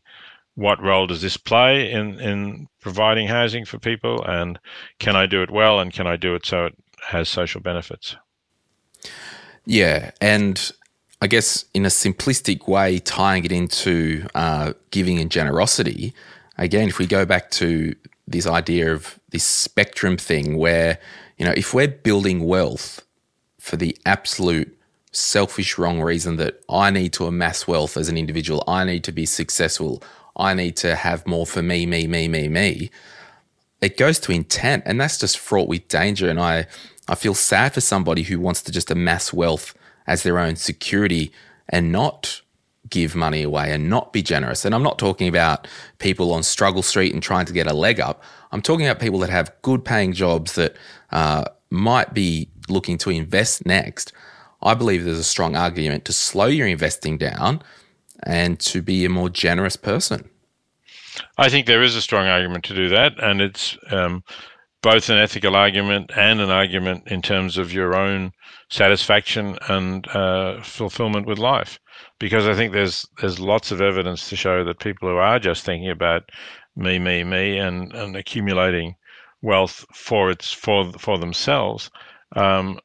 [0.55, 4.57] what role does this play in, in providing housing for people, and
[4.99, 6.75] can I do it well, and can I do it so it
[7.07, 8.15] has social benefits?
[9.65, 10.71] Yeah, and
[11.21, 16.13] I guess in a simplistic way, tying it into uh, giving and generosity.
[16.57, 17.95] Again, if we go back to
[18.27, 20.99] this idea of this spectrum thing, where
[21.37, 23.05] you know, if we're building wealth
[23.59, 24.78] for the absolute
[25.19, 28.63] selfish, wrong reason that I need to amass wealth as an individual.
[28.67, 30.01] I need to be successful.
[30.35, 32.89] I need to have more for me, me, me, me, me.
[33.81, 36.29] It goes to intent, and that's just fraught with danger.
[36.29, 36.67] And I,
[37.07, 39.73] I feel sad for somebody who wants to just amass wealth
[40.07, 41.31] as their own security
[41.67, 42.41] and not
[42.89, 44.65] give money away and not be generous.
[44.65, 45.67] And I'm not talking about
[45.99, 48.23] people on struggle street and trying to get a leg up.
[48.51, 50.75] I'm talking about people that have good paying jobs that
[51.11, 54.13] uh, might be looking to invest next.
[54.61, 57.61] I believe there's a strong argument to slow your investing down
[58.23, 60.29] and to be a more generous person.
[61.37, 64.23] I think there is a strong argument to do that, and it's um,
[64.81, 68.31] both an ethical argument and an argument in terms of your own
[68.69, 71.79] satisfaction and uh, fulfillment with life.
[72.19, 75.63] Because I think there's there's lots of evidence to show that people who are just
[75.63, 76.29] thinking about
[76.75, 78.95] me, me, me, and, and accumulating
[79.41, 81.89] wealth for its for for themselves
[82.35, 82.79] um,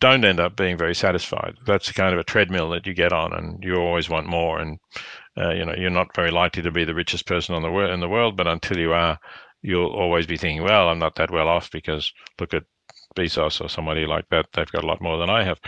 [0.00, 1.56] don't end up being very satisfied.
[1.66, 4.58] That's the kind of a treadmill that you get on, and you always want more.
[4.58, 4.78] And
[5.38, 7.90] uh, you know, you're not very likely to be the richest person on the wor-
[7.92, 9.18] in the world, but until you are,
[9.62, 12.64] you'll always be thinking, well, I'm not that well off because look at
[13.16, 14.46] Bezos or somebody like that.
[14.52, 15.60] They've got a lot more than I have.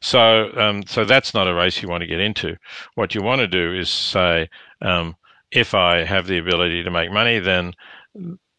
[0.00, 2.56] So, um, so that's not a race you want to get into.
[2.94, 4.48] What you want to do is say,
[4.82, 5.16] um,
[5.50, 7.72] if I have the ability to make money, then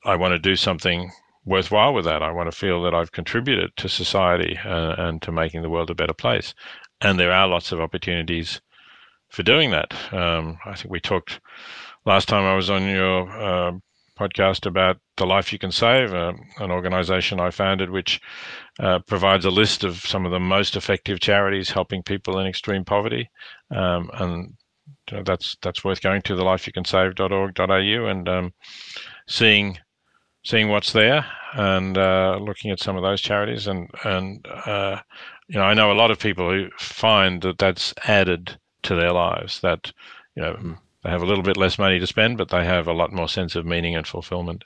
[0.06, 1.12] I want to do something
[1.50, 2.22] worthwhile with that.
[2.22, 5.90] I want to feel that I've contributed to society uh, and to making the world
[5.90, 6.54] a better place.
[7.02, 8.62] And there are lots of opportunities
[9.30, 9.94] for doing that.
[10.14, 11.40] Um, I think we talked
[12.06, 13.72] last time I was on your uh,
[14.18, 18.22] podcast about the Life You Can Save, uh, an organization I founded which
[18.80, 22.86] uh, provides a list of some of the most effective charities helping people in extreme
[22.86, 23.28] poverty.
[23.72, 24.54] Um, and
[25.10, 28.54] you know, that's that's worth going to the lifeyoucansave.org.au and um,
[29.28, 29.80] seeing
[30.50, 35.00] seeing what's there and uh, looking at some of those charities and and uh,
[35.48, 39.12] you know I know a lot of people who find that that's added to their
[39.12, 39.92] lives that
[40.36, 40.78] you know mm.
[41.04, 43.30] they have a little bit less money to spend but they have a lot more
[43.30, 44.64] sense of meaning and fulfillment.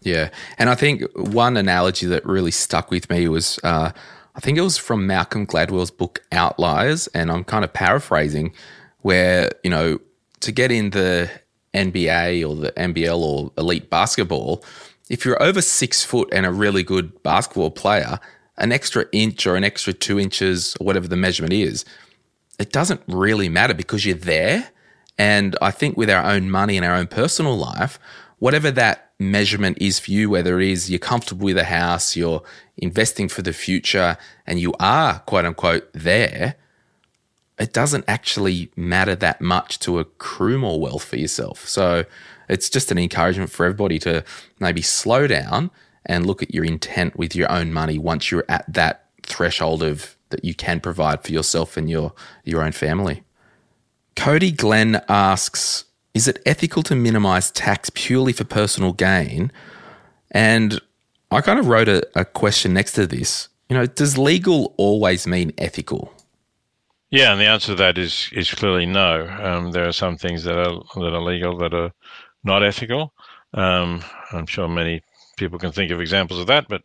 [0.00, 3.92] Yeah, and I think one analogy that really stuck with me was uh,
[4.34, 8.52] I think it was from Malcolm Gladwell's book Outliers, and I'm kind of paraphrasing,
[9.02, 10.00] where you know
[10.40, 11.30] to get in the
[11.74, 14.64] NBA or the NBL or elite basketball,
[15.08, 18.18] if you're over six foot and a really good basketball player,
[18.58, 21.84] an extra inch or an extra two inches or whatever the measurement is,
[22.58, 24.70] it doesn't really matter because you're there.
[25.18, 27.98] And I think with our own money and our own personal life,
[28.38, 32.42] whatever that measurement is for you, whether it is you're comfortable with a house, you're
[32.76, 36.56] investing for the future, and you are quote unquote there,
[37.58, 41.66] it doesn't actually matter that much to accrue more wealth for yourself.
[41.68, 42.04] So
[42.52, 44.24] it's just an encouragement for everybody to
[44.60, 45.70] maybe slow down
[46.06, 50.16] and look at your intent with your own money once you're at that threshold of
[50.30, 52.12] that you can provide for yourself and your
[52.44, 53.22] your own family.
[54.16, 55.84] Cody Glenn asks,
[56.14, 59.50] is it ethical to minimize tax purely for personal gain?
[60.30, 60.80] And
[61.30, 63.48] I kind of wrote a, a question next to this.
[63.68, 66.12] You know, does legal always mean ethical?
[67.10, 69.28] Yeah, and the answer to that is is clearly no.
[69.40, 71.92] Um, there are some things that are that are legal that are
[72.44, 73.12] not ethical.
[73.54, 74.02] Um,
[74.32, 75.02] I'm sure many
[75.36, 76.82] people can think of examples of that, but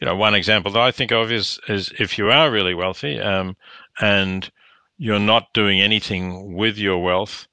[0.00, 3.20] you know, one example that I think of is is if you are really wealthy
[3.20, 3.56] um,
[4.00, 4.50] and
[4.98, 7.46] you're not doing anything with your wealth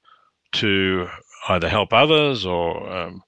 [0.52, 1.08] to
[1.48, 3.22] either help others or um,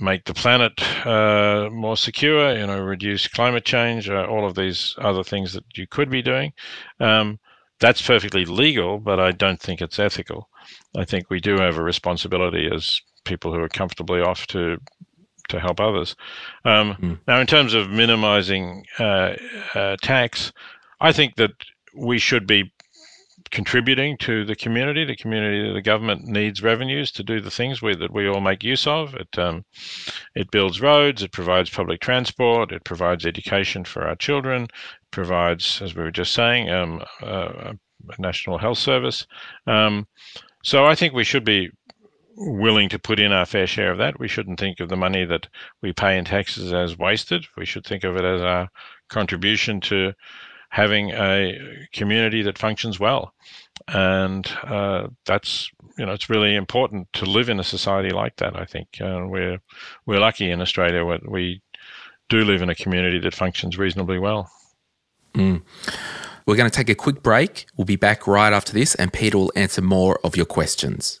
[0.00, 0.72] make the planet
[1.06, 5.64] uh, more secure, you know, reduce climate change, uh, all of these other things that
[5.74, 6.52] you could be doing.
[7.00, 7.38] Um,
[7.78, 10.48] that's perfectly legal, but I don't think it's ethical.
[10.96, 14.78] I think we do have a responsibility as people who are comfortably off to
[15.48, 16.16] to help others.
[16.64, 17.18] Um, mm.
[17.28, 19.34] Now, in terms of minimizing uh,
[19.74, 20.52] uh, tax,
[21.00, 21.52] I think that
[21.94, 22.72] we should be
[23.50, 25.04] contributing to the community.
[25.04, 28.64] The community, the government needs revenues to do the things we, that we all make
[28.64, 29.14] use of.
[29.14, 29.64] It um,
[30.34, 35.80] it builds roads, it provides public transport, it provides education for our children, it provides,
[35.82, 39.26] as we were just saying, um, uh, a national health service.
[39.66, 40.06] Um,
[40.62, 41.70] so I think we should be
[42.36, 44.18] willing to put in our fair share of that.
[44.18, 45.48] We shouldn't think of the money that
[45.82, 47.46] we pay in taxes as wasted.
[47.56, 48.68] We should think of it as our
[49.08, 50.12] contribution to
[50.70, 51.58] having a
[51.92, 53.32] community that functions well.
[53.88, 58.58] And uh, that's you know it's really important to live in a society like that.
[58.58, 59.58] I think uh, we're
[60.06, 61.04] we're lucky in Australia.
[61.04, 61.62] That we
[62.28, 64.50] do live in a community that functions reasonably well.
[65.34, 65.62] Mm.
[66.46, 67.66] We're going to take a quick break.
[67.76, 71.20] We'll be back right after this, and Peter will answer more of your questions.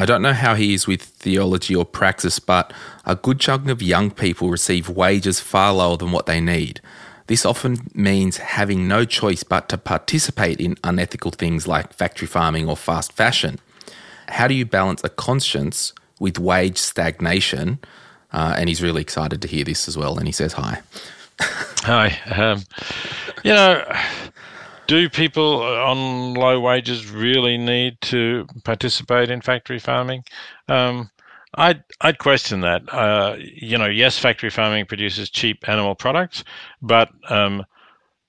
[0.00, 2.72] I don't know how he is with theology or praxis, but
[3.04, 6.80] a good chunk of young people receive wages far lower than what they need.
[7.26, 12.68] This often means having no choice but to participate in unethical things like factory farming
[12.68, 13.58] or fast fashion.
[14.28, 17.80] How do you balance a conscience with wage stagnation?
[18.32, 20.16] Uh, and he's really excited to hear this as well.
[20.16, 20.80] And he says hi.
[21.40, 22.18] hi.
[22.30, 22.62] Um,
[23.42, 23.84] you know,
[24.88, 30.24] do people on low wages really need to participate in factory farming?
[30.66, 31.10] Um,
[31.54, 32.82] I'd I'd question that.
[32.92, 36.42] Uh, you know, yes, factory farming produces cheap animal products,
[36.82, 37.64] but um,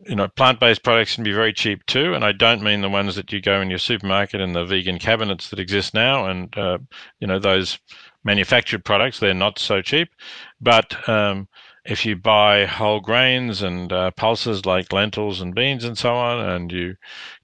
[0.07, 2.13] you know, plant-based products can be very cheap too.
[2.13, 4.99] And I don't mean the ones that you go in your supermarket and the vegan
[4.99, 6.77] cabinets that exist now, and uh,
[7.19, 7.79] you know those
[8.23, 9.19] manufactured products.
[9.19, 10.09] They're not so cheap,
[10.61, 11.47] but um,
[11.89, 16.39] if you buy whole grains and uh, pulses like lentils and beans and so on,
[16.47, 16.95] and you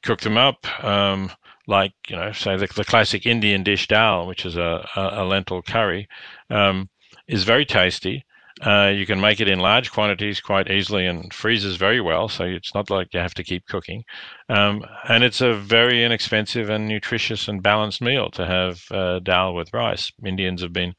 [0.04, 1.32] cook them up, um,
[1.68, 5.26] like you know, say the, the, classic Indian dish dal, which is a, a, a
[5.26, 6.08] lentil curry,
[6.52, 6.90] um,
[7.28, 8.24] is very tasty.
[8.62, 12.46] Uh, you can make it in large quantities quite easily and freezes very well, so
[12.46, 14.04] it's not like you have to keep cooking.
[14.48, 19.56] Um, and it's a very inexpensive and nutritious and balanced meal to have uh, dal
[19.56, 20.12] with rice.
[20.24, 20.94] Indians have been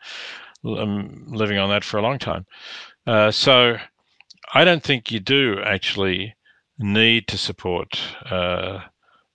[0.65, 2.45] um, living on that for a long time.
[3.07, 3.77] Uh, so
[4.55, 6.35] I don't think you do actually
[6.79, 8.81] need to support uh,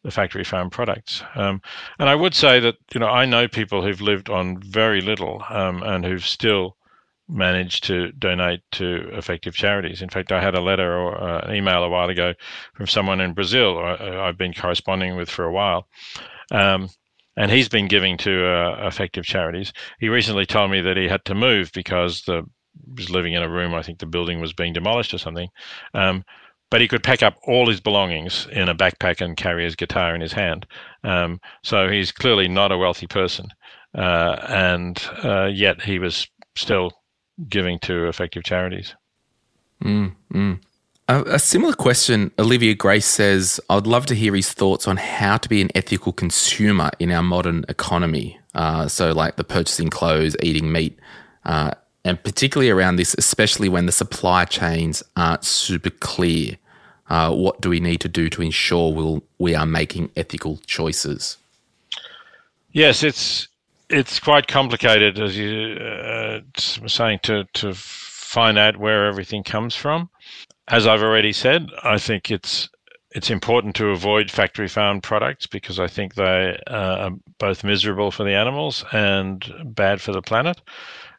[0.03, 1.23] the factory farm products.
[1.35, 1.61] Um,
[1.99, 5.43] and I would say that you know I know people who've lived on very little
[5.49, 6.77] um, and who've still
[7.29, 10.01] managed to donate to effective charities.
[10.01, 12.33] In fact, I had a letter or uh, an email a while ago
[12.73, 15.87] from someone in Brazil I, have been corresponding with for a while.
[16.51, 16.89] Um,
[17.37, 19.71] and he's been giving to uh, effective charities.
[19.99, 22.43] He recently told me that he had to move because the
[22.95, 23.73] was living in a room.
[23.73, 25.49] I think the building was being demolished or something.
[25.93, 26.23] Um,
[26.69, 30.15] but he could pack up all his belongings in a backpack and carry his guitar
[30.15, 30.65] in his hand.
[31.03, 33.49] Um, so he's clearly not a wealthy person,
[33.95, 36.91] uh, and uh, yet he was still
[37.49, 38.95] giving to effective charities.
[39.83, 40.59] Mm, mm.
[41.09, 45.37] A, a similar question, Olivia Grace says, I'd love to hear his thoughts on how
[45.37, 48.39] to be an ethical consumer in our modern economy.
[48.55, 50.97] Uh, so, like the purchasing clothes, eating meat,
[51.43, 51.71] uh,
[52.03, 56.57] and particularly around this, especially when the supply chains aren't super clear.
[57.09, 61.37] Uh, what do we need to do to ensure we'll, we are making ethical choices?
[62.71, 63.47] Yes, it's
[63.89, 66.39] it's quite complicated, as you uh,
[66.81, 70.09] were saying, to to find out where everything comes from.
[70.69, 72.69] As I've already said, I think it's
[73.13, 78.23] it's important to avoid factory farmed products because I think they are both miserable for
[78.23, 80.61] the animals and bad for the planet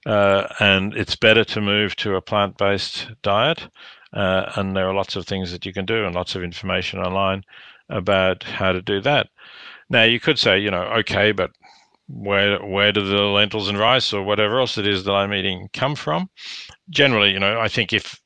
[0.06, 3.68] uh, and it's better to move to a plant-based diet.
[4.12, 6.98] uh, and there are lots of things that you can do and lots of information
[7.00, 7.42] online
[7.88, 9.28] about how to do that.
[9.88, 11.50] Now you could say, you know, okay, but
[12.08, 15.68] where where do the lentils and rice or whatever else it is that I'm eating
[15.72, 16.28] come from?
[16.90, 18.20] Generally, you know, I think if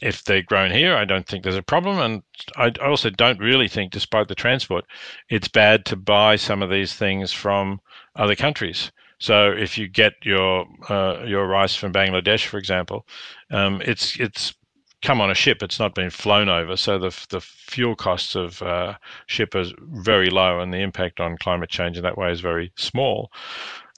[0.00, 2.22] if they're grown here, I don't think there's a problem, and
[2.56, 4.84] I also don't really think, despite the transport,
[5.28, 7.80] it's bad to buy some of these things from
[8.16, 8.90] other countries.
[9.22, 13.06] So if you get your uh, your rice from Bangladesh, for example,
[13.52, 14.52] um, it's it's
[15.00, 15.62] come on a ship.
[15.62, 18.94] It's not been flown over, so the the fuel costs of uh,
[19.26, 22.72] ship is very low, and the impact on climate change in that way is very
[22.76, 23.30] small.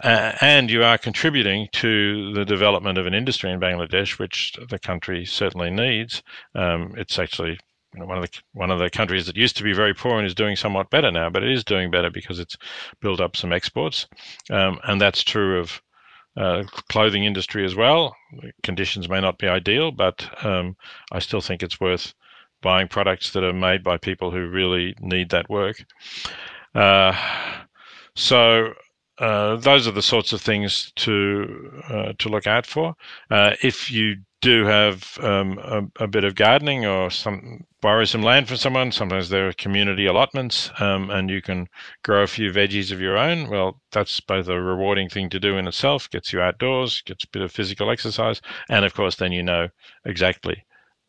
[0.03, 4.79] Uh, and you are contributing to the development of an industry in Bangladesh, which the
[4.79, 6.23] country certainly needs.
[6.55, 7.59] Um, it's actually
[7.95, 10.19] you know, one of the one of the countries that used to be very poor
[10.19, 12.57] and is doing somewhat better now, but it is doing better because it's
[13.01, 14.07] built up some exports,
[14.51, 15.81] um, and that's true of
[16.37, 18.17] uh, clothing industry as well.
[18.63, 20.77] Conditions may not be ideal, but um,
[21.13, 22.13] I still think it's worth
[22.61, 25.85] buying products that are made by people who really need that work.
[26.75, 27.15] Uh,
[28.17, 28.73] so
[29.19, 32.97] uh, those are the sorts of things to uh, to look out for.
[33.31, 38.23] Uh, if you do have um, a, a, bit of gardening or some borrow some
[38.23, 38.93] land from someone.
[38.93, 41.67] Sometimes there are community allotments, um, and you can
[42.03, 43.49] grow a few veggies of your own.
[43.49, 47.29] Well, that's both a rewarding thing to do in itself, gets you outdoors, gets a
[47.29, 49.69] bit of physical exercise, and of course, then you know
[50.05, 50.63] exactly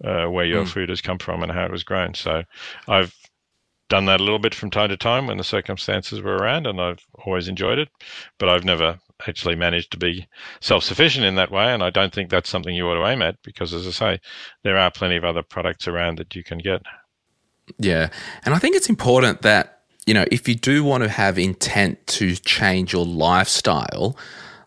[0.05, 0.69] uh, where your mm.
[0.69, 2.13] food has come from and how it was grown.
[2.13, 2.43] So,
[2.87, 3.13] I've
[3.89, 6.79] done that a little bit from time to time when the circumstances were around, and
[6.79, 7.89] I've always enjoyed it.
[8.39, 10.27] But I've never actually managed to be
[10.61, 11.73] self sufficient in that way.
[11.73, 14.21] And I don't think that's something you ought to aim at because, as I say,
[14.63, 16.81] there are plenty of other products around that you can get.
[17.79, 18.09] Yeah.
[18.43, 22.05] And I think it's important that, you know, if you do want to have intent
[22.07, 24.17] to change your lifestyle,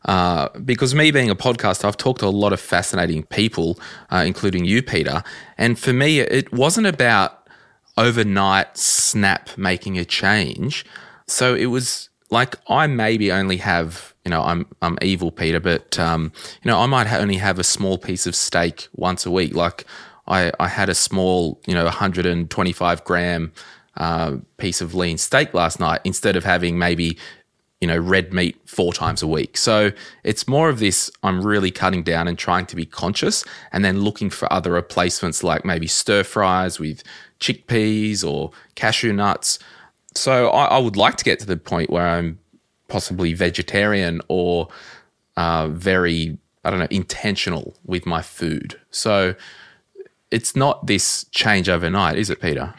[0.04, 3.78] uh, because me being a podcaster, I've talked to a lot of fascinating people,
[4.10, 5.22] uh, including you, Peter.
[5.56, 7.48] And for me, it wasn't about
[7.96, 10.84] overnight snap making a change.
[11.26, 15.98] So it was like I maybe only have you know, I'm I'm evil, Peter, but
[15.98, 19.54] um, you know, I might only have a small piece of steak once a week.
[19.54, 19.86] Like
[20.26, 23.52] I I had a small, you know, 125 gram
[23.96, 27.16] uh, piece of lean steak last night instead of having maybe
[27.80, 29.56] you know red meat four times a week.
[29.56, 29.92] So
[30.24, 31.10] it's more of this.
[31.22, 35.42] I'm really cutting down and trying to be conscious, and then looking for other replacements
[35.42, 37.02] like maybe stir fries with
[37.40, 39.58] chickpeas or cashew nuts.
[40.14, 42.38] So I, I would like to get to the point where I'm
[42.88, 44.68] possibly vegetarian or
[45.36, 48.78] uh, very, I don't know, intentional with my food.
[48.90, 49.34] So
[50.30, 52.74] it's not this change overnight, is it, Peter?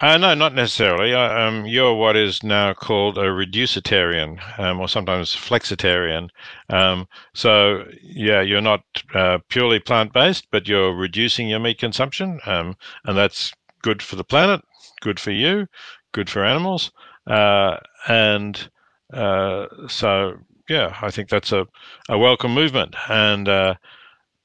[0.00, 1.14] Uh, no, not necessarily.
[1.14, 6.28] Um, you're what is now called a reducitarian, um, or sometimes flexitarian.
[6.70, 8.82] Um, so, yeah, you're not
[9.14, 13.52] uh, purely plant based, but you're reducing your meat consumption, um, and that's
[13.82, 14.60] good for the planet,
[15.02, 15.68] good for you,
[16.10, 16.90] good for animals,
[17.28, 17.76] uh,
[18.08, 18.68] and
[19.12, 20.38] uh, so
[20.68, 21.66] yeah, I think that's a,
[22.08, 22.94] a welcome movement.
[23.08, 23.74] And uh,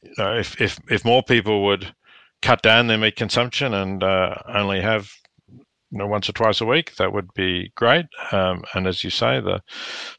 [0.01, 1.93] you know, if, if if more people would
[2.41, 5.11] cut down their meat consumption and uh, only have
[5.49, 8.05] you know once or twice a week, that would be great.
[8.32, 9.61] Um, and as you say, the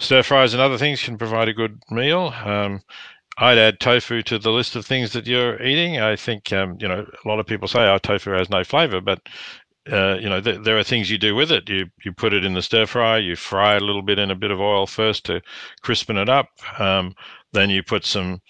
[0.00, 2.34] stir fries and other things can provide a good meal.
[2.44, 2.80] Um,
[3.40, 6.00] I'd add tofu to the list of things that you're eating.
[6.00, 9.00] I think um, you know a lot of people say, "Oh, tofu has no flavor,"
[9.00, 9.20] but
[9.90, 11.68] uh, you know, th- there are things you do with it.
[11.68, 13.18] You you put it in the stir fry.
[13.18, 15.40] You fry a little bit in a bit of oil first to
[15.82, 16.48] crispen it up.
[16.78, 17.14] Um,
[17.52, 18.40] then you put some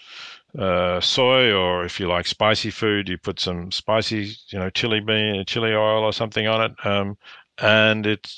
[0.59, 5.01] uh, soy, or if you like spicy food, you put some spicy, you know, chili
[5.01, 7.17] bean, chili oil, or something on it, um,
[7.59, 8.33] and it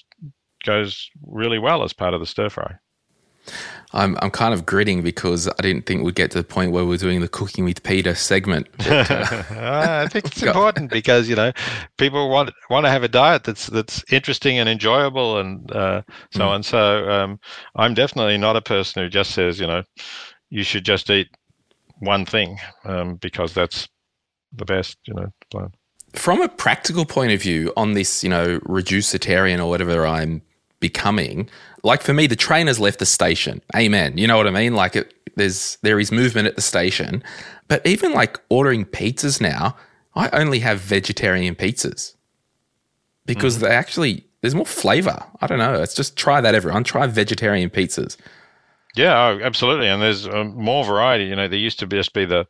[0.64, 2.74] goes really well as part of the stir fry.
[3.92, 6.84] I'm I'm kind of gritting because I didn't think we'd get to the point where
[6.84, 8.68] we're doing the cooking with Peter segment.
[8.78, 11.52] But, uh, I think it's important because you know
[11.96, 16.40] people want want to have a diet that's that's interesting and enjoyable and uh, so
[16.40, 16.48] mm.
[16.48, 16.62] on.
[16.62, 17.40] So um,
[17.74, 19.82] I'm definitely not a person who just says you know
[20.50, 21.28] you should just eat
[21.98, 23.88] one thing um, because that's
[24.52, 24.98] the best.
[25.04, 25.32] You know.
[25.50, 25.72] Plan.
[26.14, 30.42] From a practical point of view, on this, you know, reducitarian or whatever I'm
[30.80, 31.48] becoming,
[31.82, 33.62] like for me, the train has left the station.
[33.76, 34.18] Amen.
[34.18, 34.74] You know what I mean?
[34.74, 37.22] Like it, there's there is movement at the station,
[37.68, 39.76] but even like ordering pizzas now,
[40.14, 42.14] I only have vegetarian pizzas
[43.26, 43.60] because mm.
[43.60, 45.22] they actually there's more flavor.
[45.40, 45.74] I don't know.
[45.74, 46.84] It's just try that everyone.
[46.84, 48.16] Try vegetarian pizzas.
[48.96, 49.86] Yeah, oh, absolutely.
[49.86, 51.24] And there's um, more variety.
[51.24, 52.46] You know, there used to just be the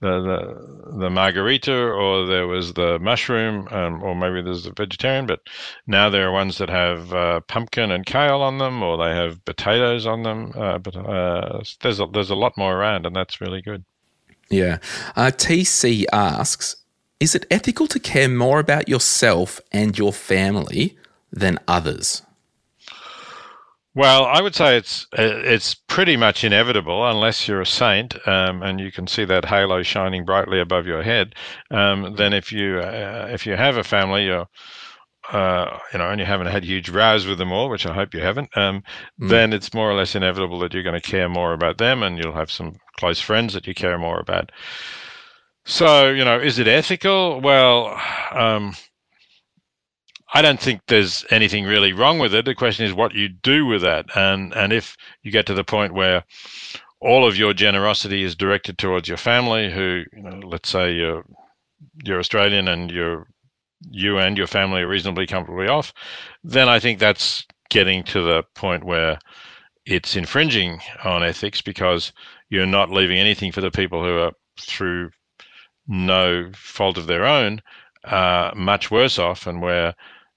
[0.00, 5.26] the the, the margherita, or there was the mushroom, um, or maybe there's the vegetarian.
[5.26, 5.40] But
[5.86, 9.44] now there are ones that have uh, pumpkin and kale on them, or they have
[9.44, 10.52] potatoes on them.
[10.56, 13.84] Uh, but uh, there's a, there's a lot more around, and that's really good.
[14.50, 14.78] Yeah.
[15.14, 16.76] Uh, TC asks,
[17.20, 20.98] Is it ethical to care more about yourself and your family
[21.32, 22.22] than others?
[23.96, 28.62] Well, I would say it's uh, it's pretty much inevitable unless you're a saint, um,
[28.62, 31.34] and you can see that halo shining brightly above your head.
[31.70, 34.48] Um, then, if you uh, if you have a family, you're
[35.32, 38.14] uh, you know, and you haven't had huge rows with them all, which I hope
[38.14, 38.82] you haven't, um,
[39.20, 39.30] mm.
[39.30, 42.18] then it's more or less inevitable that you're going to care more about them, and
[42.18, 44.52] you'll have some close friends that you care more about.
[45.64, 47.40] So, you know, is it ethical?
[47.40, 47.98] Well,
[48.32, 48.74] um,
[50.32, 52.44] I don't think there's anything really wrong with it.
[52.44, 55.64] The question is what you do with that, and and if you get to the
[55.64, 56.24] point where
[57.00, 61.24] all of your generosity is directed towards your family, who you know, let's say you're
[62.04, 63.26] you're Australian and you're
[63.90, 65.92] you and your family are reasonably comfortably off,
[66.42, 69.18] then I think that's getting to the point where
[69.84, 72.12] it's infringing on ethics because
[72.48, 75.10] you're not leaving anything for the people who are through
[75.86, 77.60] no fault of their own
[78.04, 79.94] uh, much worse off and where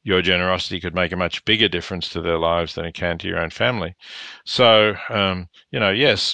[0.08, 3.28] your generosity could make a much bigger difference to their lives than it can to
[3.28, 3.94] your own family.
[4.46, 6.34] So, um, you know, yes,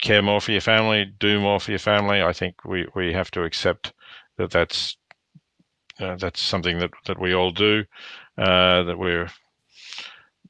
[0.00, 2.22] care more for your family, do more for your family.
[2.22, 3.92] I think we, we have to accept
[4.36, 4.96] that that's
[5.98, 7.84] uh, that's something that, that we all do.
[8.36, 9.28] Uh, that we're,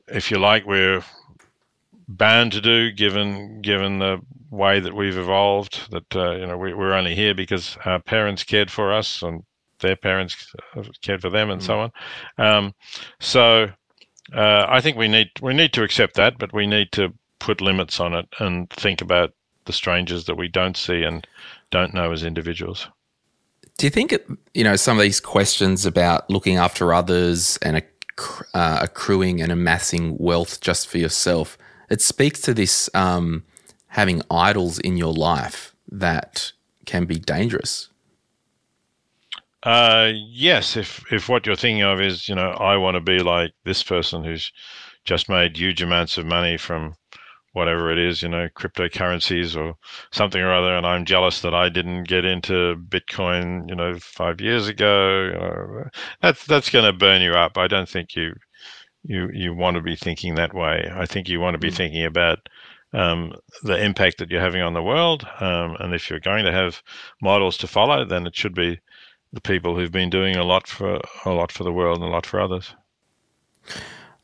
[0.08, 1.02] if you like, we're
[2.08, 4.20] bound to do given given the
[4.50, 5.90] way that we've evolved.
[5.90, 9.44] That uh, you know we, we're only here because our parents cared for us and
[9.80, 10.54] their parents
[11.02, 11.64] cared for them and mm.
[11.64, 11.92] so on.
[12.38, 12.74] Um,
[13.20, 13.68] so
[14.34, 17.60] uh, I think we need we need to accept that, but we need to put
[17.60, 19.32] limits on it and think about
[19.64, 21.26] the strangers that we don't see and
[21.70, 22.88] don't know as individuals.
[23.76, 24.14] Do you think
[24.54, 27.82] you know some of these questions about looking after others and
[28.54, 31.56] uh, accruing and amassing wealth just for yourself?
[31.88, 33.44] It speaks to this um,
[33.86, 36.52] having idols in your life that
[36.86, 37.88] can be dangerous.
[39.62, 43.18] Uh, yes, if if what you're thinking of is, you know, I want to be
[43.20, 44.52] like this person who's
[45.04, 46.94] just made huge amounts of money from
[47.52, 49.74] whatever it is, you know, cryptocurrencies or
[50.12, 54.40] something or other, and I'm jealous that I didn't get into Bitcoin, you know, five
[54.40, 55.30] years ago.
[55.32, 55.84] Know,
[56.22, 57.58] that's that's going to burn you up.
[57.58, 58.34] I don't think you
[59.02, 60.88] you you want to be thinking that way.
[60.94, 61.76] I think you want to be mm.
[61.76, 62.48] thinking about
[62.92, 63.32] um,
[63.62, 66.82] the impact that you're having on the world, um, and if you're going to have
[67.20, 68.78] models to follow, then it should be
[69.32, 72.10] the people who've been doing a lot for a lot for the world and a
[72.10, 72.74] lot for others.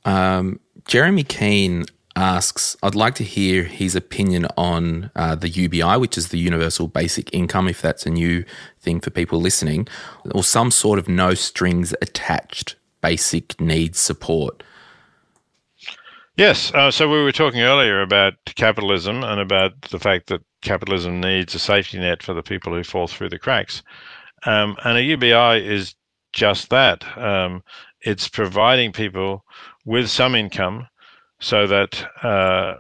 [0.05, 1.85] Um, Jeremy Keane
[2.17, 6.89] asks, I'd like to hear his opinion on uh, the UBI, which is the Universal
[6.89, 8.45] Basic Income, if that's a new
[8.81, 9.89] thing for people listening,
[10.33, 14.63] or some sort of no strings attached basic needs support.
[16.37, 16.73] Yes.
[16.75, 21.55] Uh, so we were talking earlier about capitalism and about the fact that capitalism needs
[21.55, 23.83] a safety net for the people who fall through the cracks.
[24.47, 25.95] Um, and a UBI is
[26.33, 27.05] just that.
[27.17, 27.63] Um,
[28.01, 29.45] it's providing people
[29.85, 30.87] with some income
[31.41, 32.75] so that uh,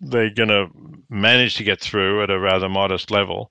[0.00, 0.68] they're going to
[1.08, 3.50] manage to get through at a rather modest level.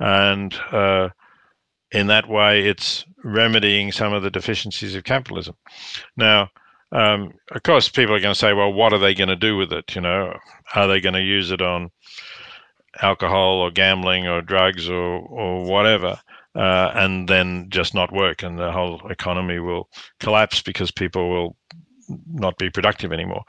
[0.00, 1.10] And uh,
[1.92, 5.56] in that way, it's remedying some of the deficiencies of capitalism.
[6.16, 6.50] Now,
[6.92, 9.56] um, of course, people are going to say, well, what are they going to do
[9.56, 9.94] with it?
[9.94, 10.38] You know,
[10.74, 11.90] are they going to use it on
[13.02, 16.18] alcohol or gambling or drugs or, or whatever?
[16.56, 19.88] Uh, and then just not work, and the whole economy will
[20.20, 21.56] collapse because people will
[22.32, 23.44] not be productive anymore.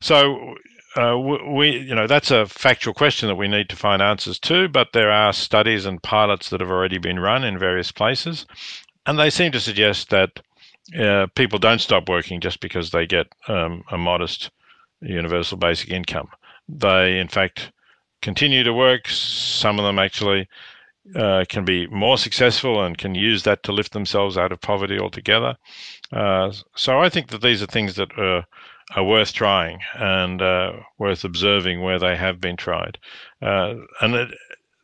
[0.00, 0.54] So
[0.96, 4.68] uh, we, you know, that's a factual question that we need to find answers to.
[4.68, 8.46] But there are studies and pilots that have already been run in various places,
[9.06, 10.40] and they seem to suggest that
[10.98, 14.50] uh, people don't stop working just because they get um, a modest
[15.00, 16.28] universal basic income.
[16.68, 17.72] They, in fact,
[18.22, 19.08] continue to work.
[19.08, 20.48] Some of them actually
[21.14, 24.98] uh, can be more successful and can use that to lift themselves out of poverty
[24.98, 25.56] altogether.
[26.12, 28.44] Uh, so I think that these are things that are,
[28.94, 32.98] are worth trying and uh, worth observing where they have been tried.
[33.42, 34.28] Uh, and it,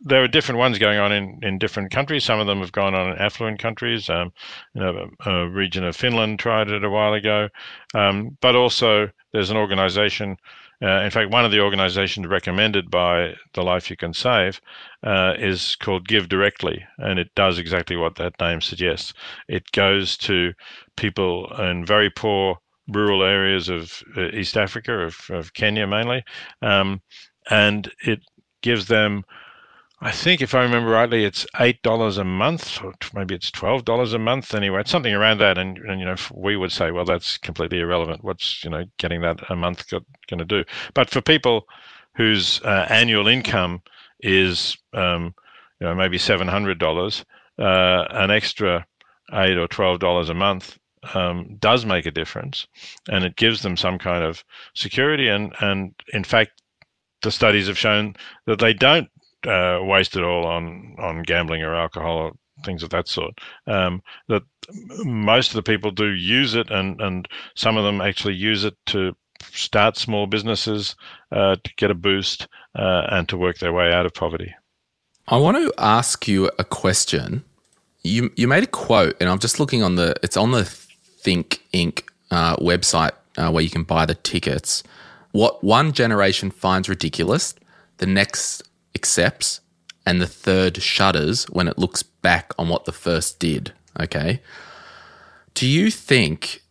[0.01, 2.25] there are different ones going on in, in different countries.
[2.25, 4.11] Some of them have gone on in affluent countries.
[4.11, 4.33] Um,
[4.75, 7.49] you know, a region of Finland tried it a while ago,
[7.95, 10.37] um, but also there's an organization
[10.83, 14.61] uh, in fact, one of the organizations recommended by The Life You Can Save
[15.03, 19.15] uh, is called Give Directly, and it does exactly what that name suggests.
[19.49, 20.53] It goes to
[20.97, 22.59] people in very poor
[22.89, 26.23] rural areas of uh, East Africa, of, of Kenya mainly,
[26.63, 27.01] um,
[27.51, 28.21] and it
[28.63, 29.25] gives them
[30.07, 33.85] I think if I remember rightly, it's eight dollars a month, or maybe it's twelve
[33.85, 34.55] dollars a month.
[34.55, 35.59] Anyway, it's something around that.
[35.59, 38.23] And, and you know, we would say, well, that's completely irrelevant.
[38.23, 40.63] What's you know getting that a month going to do?
[40.95, 41.67] But for people
[42.15, 43.83] whose uh, annual income
[44.21, 45.35] is um,
[45.81, 47.25] you know maybe seven hundred dollars,
[47.59, 48.87] uh, an extra
[49.33, 50.79] eight or twelve dollars a month
[51.15, 52.69] um, does make a difference,
[53.11, 55.27] and it gives them some kind of security.
[55.27, 56.63] And and in fact,
[57.23, 58.15] the studies have shown
[58.47, 59.09] that they don't
[59.47, 62.33] uh, waste it all on on gambling or alcohol or
[62.65, 63.39] things of that sort.
[63.67, 64.43] Um, that
[65.05, 68.77] most of the people do use it, and and some of them actually use it
[68.87, 69.15] to
[69.53, 70.97] start small businesses,
[71.33, 74.55] uh, to get a boost, uh, and to work their way out of poverty.
[75.29, 77.45] I want to ask you a question.
[78.03, 80.15] You you made a quote, and I'm just looking on the.
[80.23, 82.03] It's on the Think Inc.
[82.29, 84.83] Uh, website uh, where you can buy the tickets.
[85.31, 87.55] What one generation finds ridiculous,
[87.99, 88.65] the next
[88.97, 89.61] accepts,
[90.05, 93.73] and the third shudders when it looks back on what the first did.
[94.01, 94.41] Okay.
[95.55, 96.63] Do you think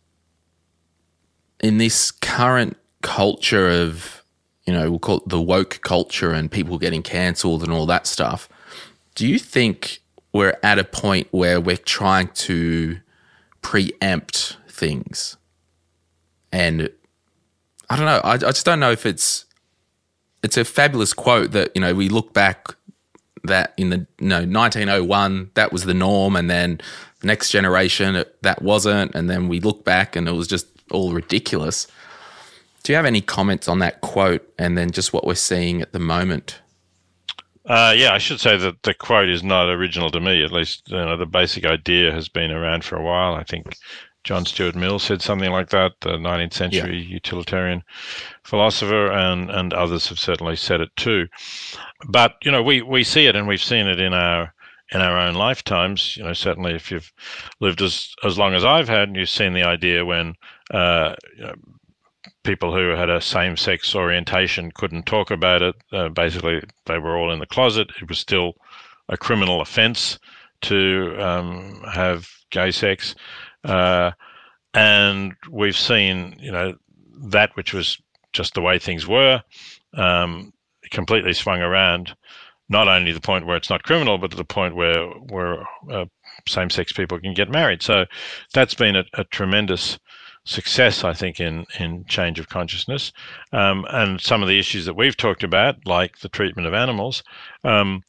[1.60, 4.22] in this current culture of,
[4.66, 8.06] you know, we'll call it the woke culture and people getting cancelled and all that
[8.06, 8.48] stuff,
[9.14, 10.00] do you think
[10.32, 12.98] we're at a point where we're trying to
[13.62, 15.36] preempt things?
[16.52, 16.90] And
[17.88, 18.20] I don't know.
[18.22, 19.45] I, I just don't know if it's
[20.46, 22.68] it's a fabulous quote that you know we look back
[23.42, 26.80] that in the you know 1901 that was the norm, and then
[27.20, 31.12] the next generation that wasn't, and then we look back and it was just all
[31.12, 31.88] ridiculous.
[32.84, 35.92] Do you have any comments on that quote, and then just what we're seeing at
[35.92, 36.60] the moment?
[37.64, 40.44] Uh, yeah, I should say that the quote is not original to me.
[40.44, 43.34] At least you know, the basic idea has been around for a while.
[43.34, 43.76] I think
[44.26, 47.14] John Stuart Mill said something like that, the 19th century yeah.
[47.14, 47.84] utilitarian
[48.42, 51.28] philosopher, and, and others have certainly said it too.
[52.08, 54.52] But you know, we, we see it, and we've seen it in our
[54.90, 56.16] in our own lifetimes.
[56.16, 57.12] You know, certainly if you've
[57.60, 60.34] lived as as long as I've had, and you've seen the idea when
[60.74, 61.54] uh, you know,
[62.42, 65.76] people who had a same-sex orientation couldn't talk about it.
[65.92, 67.92] Uh, basically, they were all in the closet.
[68.02, 68.54] It was still
[69.08, 70.18] a criminal offence
[70.62, 73.14] to um, have gay sex.
[73.66, 74.12] Uh,
[74.74, 76.74] and we've seen, you know,
[77.28, 77.98] that which was
[78.32, 79.42] just the way things were,
[79.94, 80.52] um,
[80.90, 82.14] completely swung around.
[82.68, 86.06] Not only the point where it's not criminal, but to the point where where uh,
[86.48, 87.82] same-sex people can get married.
[87.82, 88.06] So
[88.52, 89.98] that's been a, a tremendous
[90.44, 93.12] success, I think, in in change of consciousness,
[93.52, 97.22] um, and some of the issues that we've talked about, like the treatment of animals.
[97.64, 98.02] Um,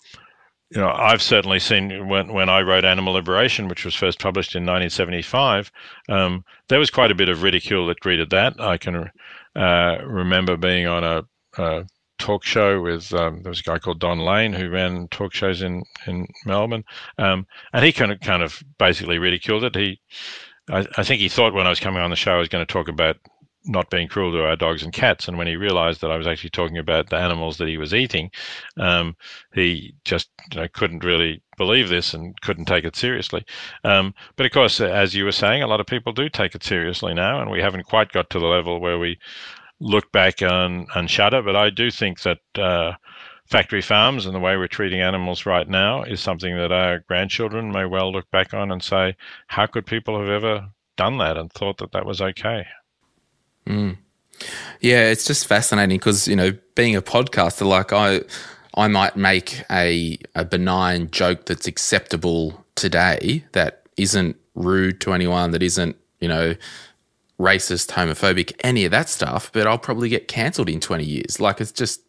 [0.70, 4.56] you know, I've certainly seen when when I wrote Animal Liberation, which was first published
[4.56, 5.72] in 1975,
[6.10, 8.60] um, there was quite a bit of ridicule that greeted that.
[8.60, 9.10] I can
[9.56, 11.24] uh, remember being on a,
[11.58, 11.86] a
[12.20, 15.62] talk show with um, there was a guy called Don Lane who ran talk shows
[15.62, 16.84] in in Melbourne,
[17.18, 19.76] um, and he kind of kind of basically ridiculed it.
[19.76, 20.02] He,
[20.70, 22.66] I, I think he thought when I was coming on the show I was going
[22.66, 23.16] to talk about
[23.68, 25.28] not being cruel to our dogs and cats.
[25.28, 27.94] And when he realized that I was actually talking about the animals that he was
[27.94, 28.32] eating,
[28.78, 29.16] um,
[29.54, 33.46] he just you know, couldn't really believe this and couldn't take it seriously.
[33.84, 36.64] Um, but of course, as you were saying, a lot of people do take it
[36.64, 39.20] seriously now, and we haven't quite got to the level where we
[39.80, 41.42] look back on and shudder.
[41.42, 42.40] But I do think that.
[42.56, 42.94] Uh,
[43.48, 47.72] factory farms and the way we're treating animals right now is something that our grandchildren
[47.72, 49.16] may well look back on and say,
[49.48, 52.66] how could people have ever done that and thought that that was okay?
[53.68, 53.98] Mm.
[54.82, 58.22] Yeah, it's just fascinating because you know, being a podcaster, like I,
[58.76, 65.52] I might make a a benign joke that's acceptable today that isn't rude to anyone,
[65.52, 66.56] that isn't you know
[67.40, 71.40] racist, homophobic, any of that stuff, but I'll probably get cancelled in twenty years.
[71.40, 72.02] Like it's just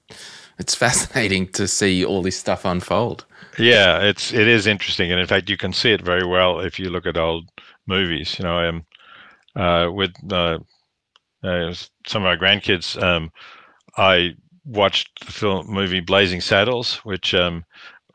[0.59, 3.25] it's fascinating to see all this stuff unfold.
[3.59, 6.79] Yeah, it's it is interesting, and in fact, you can see it very well if
[6.79, 7.49] you look at old
[7.87, 8.39] movies.
[8.39, 8.87] You know, um,
[9.57, 10.59] uh, with uh,
[11.43, 11.73] uh,
[12.07, 13.31] some of our grandkids, um,
[13.97, 14.35] I
[14.65, 17.65] watched the film movie Blazing Saddles, which um,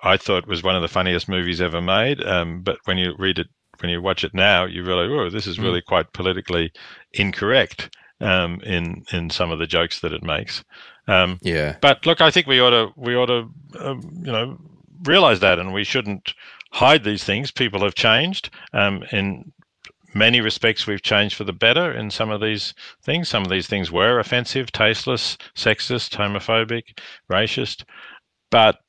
[0.01, 2.23] I thought was one of the funniest movies ever made.
[2.23, 3.47] Um, but when you read it,
[3.79, 5.85] when you watch it now, you realize, oh, this is really mm.
[5.85, 6.71] quite politically
[7.13, 10.63] incorrect um, in in some of the jokes that it makes.
[11.07, 11.75] Um, yeah.
[11.81, 13.49] But look, I think we ought to we ought to
[13.79, 14.57] um, you know
[15.03, 16.33] realize that, and we shouldn't
[16.71, 17.51] hide these things.
[17.51, 18.49] People have changed.
[18.73, 19.51] Um, in
[20.15, 23.29] many respects we've changed for the better in some of these things.
[23.29, 26.99] Some of these things were offensive, tasteless, sexist, homophobic,
[27.29, 27.83] racist.
[28.49, 28.79] But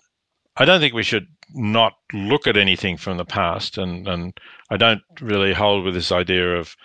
[0.56, 3.78] I don't think we should not look at anything from the past.
[3.78, 4.38] And, and
[4.70, 6.76] I don't really hold with this idea of,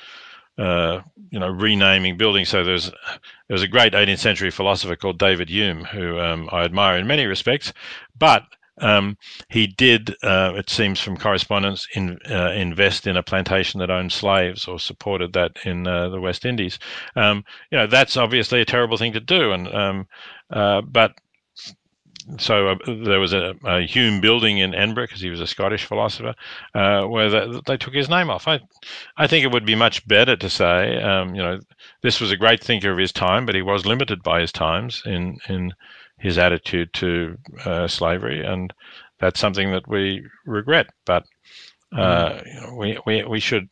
[0.58, 2.50] uh, you know, renaming buildings.
[2.50, 6.64] So there's there was a great 18th century philosopher called David Hume, who um, I
[6.64, 7.74] admire in many respects,
[8.18, 8.44] but
[8.80, 9.18] um,
[9.50, 14.12] he did, uh, it seems from correspondence, in, uh, invest in a plantation that owned
[14.12, 16.80] slaves or supported that in uh, the West Indies.
[17.16, 20.08] Um, you know, that's obviously a terrible thing to do, and um,
[20.50, 21.14] uh, but
[22.38, 25.86] so uh, there was a, a, Hume building in Edinburgh because he was a Scottish
[25.86, 26.36] philosopher,
[26.76, 28.48] uh, where they, they, took his name off.
[28.48, 28.60] I,
[29.18, 31.60] I think it would be much better to say, um, you know,
[32.02, 35.02] this was a great thinker of his time, but he was limited by his times
[35.06, 35.74] in in
[36.20, 38.74] his attitude to uh, slavery, and
[39.20, 40.88] that's something that we regret.
[41.06, 41.26] But
[41.96, 43.68] uh, you know, we, we we should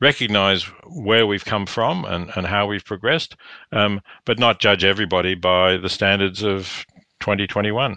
[0.00, 3.36] recognize where we've come from and, and how we've progressed,
[3.72, 6.84] um, but not judge everybody by the standards of
[7.20, 7.96] 2021.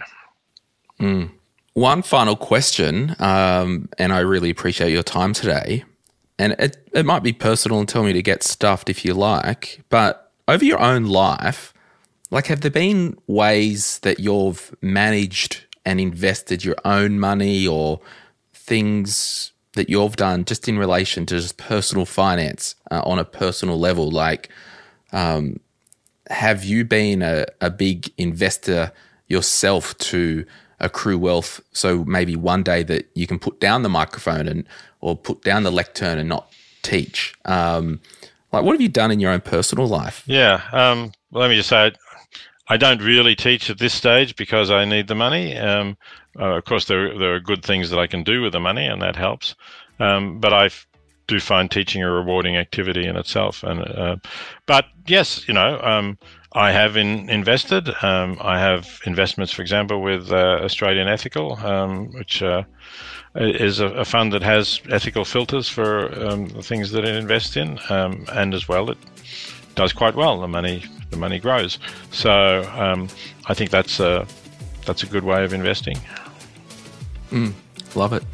[1.00, 1.30] Mm.
[1.74, 5.84] One final question, um, and I really appreciate your time today.
[6.38, 9.82] And it, it might be personal and tell me to get stuffed if you like,
[9.88, 11.74] but over your own life,
[12.30, 18.00] like, have there been ways that you've managed and invested your own money or
[18.52, 23.78] things that you've done just in relation to just personal finance uh, on a personal
[23.78, 24.10] level?
[24.10, 24.50] Like,
[25.12, 25.60] um,
[26.30, 28.92] have you been a, a big investor
[29.28, 30.44] yourself to
[30.80, 31.60] accrue wealth.
[31.72, 34.64] So maybe one day that you can put down the microphone and
[35.00, 36.52] or put down the lectern and not
[36.82, 37.34] teach.
[37.44, 38.00] Um,
[38.52, 40.22] like, what have you done in your own personal life?
[40.26, 41.92] Yeah, um, well, let me just say,
[42.68, 45.56] I don't really teach at this stage because I need the money.
[45.56, 45.96] Um,
[46.38, 48.86] uh, of course, there there are good things that I can do with the money,
[48.86, 49.54] and that helps.
[49.98, 50.70] Um, but I
[51.26, 53.62] do find teaching a rewarding activity in itself.
[53.62, 54.16] And uh,
[54.66, 56.18] but yes, you know, um,
[56.52, 57.88] I have in, invested.
[58.02, 62.64] Um, I have investments, for example, with uh, Australian Ethical, um, which uh,
[63.34, 67.78] is a, a, fund that has ethical filters for um, things that it invests in,
[67.88, 68.98] and as well, it
[69.78, 70.40] does quite well.
[70.40, 71.78] The money, the money grows.
[72.10, 73.08] So um,
[73.46, 74.26] I think that's a
[74.84, 75.96] that's a good way of investing.
[77.30, 77.52] Mm,
[77.94, 78.24] love it.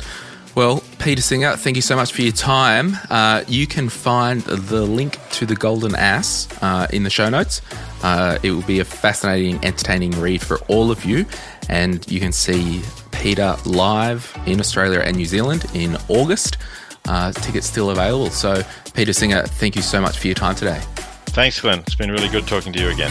[0.55, 2.97] Well, Peter Singer, thank you so much for your time.
[3.11, 7.61] Uh, you can find the link to the Golden Ass uh, in the show notes.
[8.03, 11.27] Uh, it will be a fascinating, entertaining read for all of you.
[11.69, 16.57] And you can see Peter live in Australia and New Zealand in August.
[17.07, 18.31] Uh, tickets still available.
[18.31, 18.63] So,
[18.95, 20.81] Peter Singer, thank you so much for your time today.
[21.35, 21.81] Thanks, Glen.
[21.81, 23.11] It's been really good talking to you again.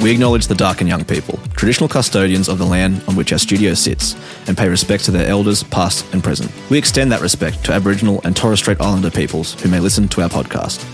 [0.00, 3.74] We acknowledge the Darkin Young people, traditional custodians of the land on which our studio
[3.74, 4.14] sits,
[4.46, 6.52] and pay respect to their elders, past and present.
[6.70, 10.22] We extend that respect to Aboriginal and Torres Strait Islander peoples who may listen to
[10.22, 10.86] our podcast.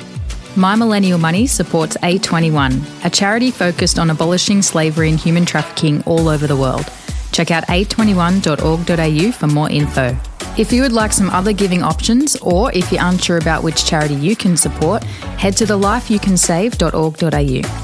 [0.56, 6.30] My Millennial Money supports A21, a charity focused on abolishing slavery and human trafficking all
[6.30, 6.90] over the world.
[7.34, 10.16] Check out a21.org.au for more info.
[10.56, 14.14] If you would like some other giving options, or if you're unsure about which charity
[14.14, 17.83] you can support, head to thelifeyoucansave.org.au.